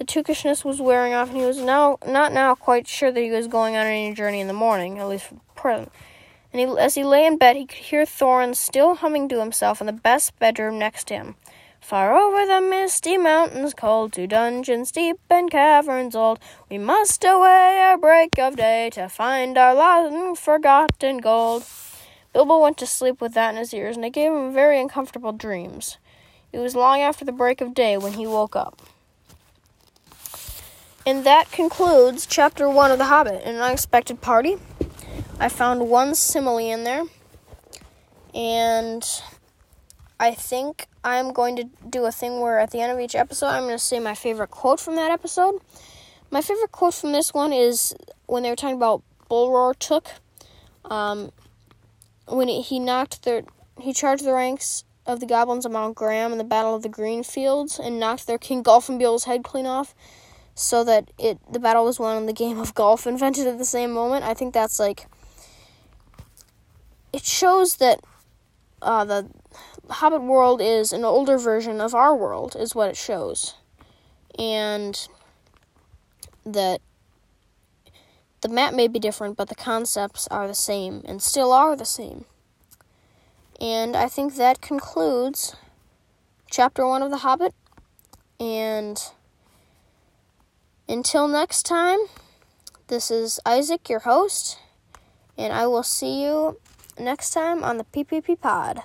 The 0.01 0.07
tookishness 0.07 0.65
was 0.65 0.81
wearing 0.81 1.13
off, 1.13 1.29
and 1.29 1.37
he 1.37 1.45
was 1.45 1.59
now 1.59 1.99
not 2.03 2.33
now 2.33 2.55
quite 2.55 2.87
sure 2.87 3.11
that 3.11 3.21
he 3.21 3.29
was 3.29 3.47
going 3.47 3.75
on 3.75 3.85
any 3.85 4.15
journey 4.15 4.39
in 4.39 4.47
the 4.47 4.51
morning, 4.51 4.97
at 4.97 5.07
least 5.07 5.25
for 5.25 5.35
the 5.35 5.41
present. 5.53 5.91
And 6.51 6.59
he, 6.59 6.65
as 6.79 6.95
he 6.95 7.03
lay 7.03 7.23
in 7.23 7.37
bed, 7.37 7.55
he 7.55 7.67
could 7.67 7.77
hear 7.77 8.03
Thorin 8.03 8.55
still 8.55 8.95
humming 8.95 9.29
to 9.29 9.39
himself 9.39 9.79
in 9.79 9.85
the 9.85 9.93
best 9.93 10.39
bedroom 10.39 10.79
next 10.79 11.05
to 11.09 11.13
him. 11.13 11.35
Far 11.79 12.17
over 12.17 12.47
the 12.47 12.67
misty 12.67 13.15
mountains 13.15 13.75
cold, 13.75 14.13
to 14.13 14.25
dungeons 14.25 14.91
deep 14.91 15.19
and 15.29 15.51
caverns 15.51 16.15
old, 16.15 16.39
we 16.67 16.79
must 16.79 17.23
away 17.23 17.75
ere 17.77 17.95
break 17.95 18.39
of 18.39 18.55
day 18.55 18.89
to 18.93 19.07
find 19.07 19.55
our 19.55 19.75
long 19.75 20.35
forgotten 20.35 21.19
gold. 21.19 21.63
Bilbo 22.33 22.57
went 22.57 22.79
to 22.79 22.87
sleep 22.87 23.21
with 23.21 23.35
that 23.35 23.51
in 23.51 23.57
his 23.57 23.71
ears, 23.71 23.97
and 23.97 24.05
it 24.05 24.13
gave 24.13 24.31
him 24.31 24.51
very 24.51 24.81
uncomfortable 24.81 25.31
dreams. 25.31 25.99
It 26.51 26.57
was 26.57 26.75
long 26.75 27.01
after 27.01 27.23
the 27.23 27.31
break 27.31 27.61
of 27.61 27.75
day 27.75 27.99
when 27.99 28.13
he 28.13 28.25
woke 28.25 28.55
up. 28.55 28.81
And 31.05 31.25
that 31.25 31.51
concludes 31.51 32.27
chapter 32.27 32.69
one 32.69 32.91
of 32.91 32.99
The 32.99 33.05
Hobbit, 33.05 33.43
An 33.43 33.55
Unexpected 33.55 34.21
Party. 34.21 34.57
I 35.39 35.49
found 35.49 35.89
one 35.89 36.13
simile 36.13 36.59
in 36.59 36.83
there, 36.83 37.03
and 38.35 39.03
I 40.19 40.35
think 40.35 40.85
I'm 41.03 41.33
going 41.33 41.55
to 41.55 41.63
do 41.89 42.05
a 42.05 42.11
thing 42.11 42.39
where 42.39 42.59
at 42.59 42.69
the 42.69 42.79
end 42.79 42.91
of 42.91 42.99
each 42.99 43.15
episode, 43.15 43.47
I'm 43.47 43.63
going 43.63 43.73
to 43.73 43.79
say 43.79 43.99
my 43.99 44.13
favorite 44.13 44.51
quote 44.51 44.79
from 44.79 44.95
that 44.97 45.09
episode. 45.09 45.55
My 46.29 46.41
favorite 46.41 46.71
quote 46.71 46.93
from 46.93 47.11
this 47.11 47.33
one 47.33 47.51
is 47.51 47.95
when 48.27 48.43
they 48.43 48.51
were 48.51 48.55
talking 48.55 48.77
about 48.77 49.01
Bullroarer 49.29 49.75
Took. 49.79 50.07
Um, 50.85 51.31
when 52.27 52.47
he 52.47 52.79
knocked 52.79 53.23
their, 53.23 53.41
he 53.79 53.93
charged 53.93 54.23
the 54.23 54.33
ranks 54.33 54.83
of 55.07 55.19
the 55.19 55.25
goblins 55.25 55.65
of 55.65 55.71
Mount 55.71 55.95
Gram 55.95 56.31
in 56.31 56.37
the 56.37 56.43
Battle 56.43 56.75
of 56.75 56.83
the 56.83 56.89
Green 56.89 57.23
Fields 57.23 57.79
and 57.79 57.99
knocked 57.99 58.27
their 58.27 58.37
King 58.37 58.63
Golfimbul's 58.63 59.23
head 59.23 59.43
clean 59.43 59.65
off, 59.65 59.95
so 60.61 60.83
that 60.83 61.09
it 61.17 61.39
the 61.51 61.59
battle 61.59 61.85
was 61.85 61.99
won 61.99 62.17
and 62.17 62.29
the 62.29 62.33
game 62.33 62.59
of 62.59 62.75
golf 62.75 63.07
invented 63.07 63.47
at 63.47 63.57
the 63.57 63.65
same 63.65 63.91
moment. 63.91 64.23
I 64.23 64.33
think 64.33 64.53
that's 64.53 64.79
like 64.79 65.07
it 67.13 67.25
shows 67.25 67.77
that 67.77 67.99
uh, 68.81 69.05
the 69.05 69.27
Hobbit 69.89 70.21
world 70.21 70.61
is 70.61 70.93
an 70.93 71.03
older 71.03 71.37
version 71.37 71.81
of 71.81 71.93
our 71.93 72.15
world, 72.15 72.55
is 72.57 72.73
what 72.73 72.89
it 72.89 72.97
shows. 72.97 73.55
And 74.39 75.07
that 76.45 76.81
the 78.41 78.49
map 78.49 78.73
may 78.73 78.87
be 78.87 78.99
different, 78.99 79.37
but 79.37 79.49
the 79.49 79.55
concepts 79.55 80.27
are 80.29 80.47
the 80.47 80.55
same 80.55 81.01
and 81.05 81.21
still 81.21 81.51
are 81.51 81.75
the 81.75 81.85
same. 81.85 82.25
And 83.59 83.95
I 83.95 84.07
think 84.07 84.35
that 84.35 84.61
concludes 84.61 85.55
chapter 86.49 86.87
one 86.87 87.01
of 87.01 87.11
The 87.11 87.17
Hobbit. 87.17 87.53
And 88.39 88.99
until 90.91 91.27
next 91.27 91.63
time, 91.63 91.99
this 92.87 93.09
is 93.09 93.39
Isaac, 93.45 93.87
your 93.89 93.99
host, 94.01 94.59
And 95.37 95.53
I 95.53 95.65
will 95.65 95.83
see 95.83 96.21
you 96.21 96.59
next 96.99 97.31
time 97.31 97.63
on 97.63 97.77
the 97.77 97.85
PPP 97.85 98.41
Pod. 98.41 98.83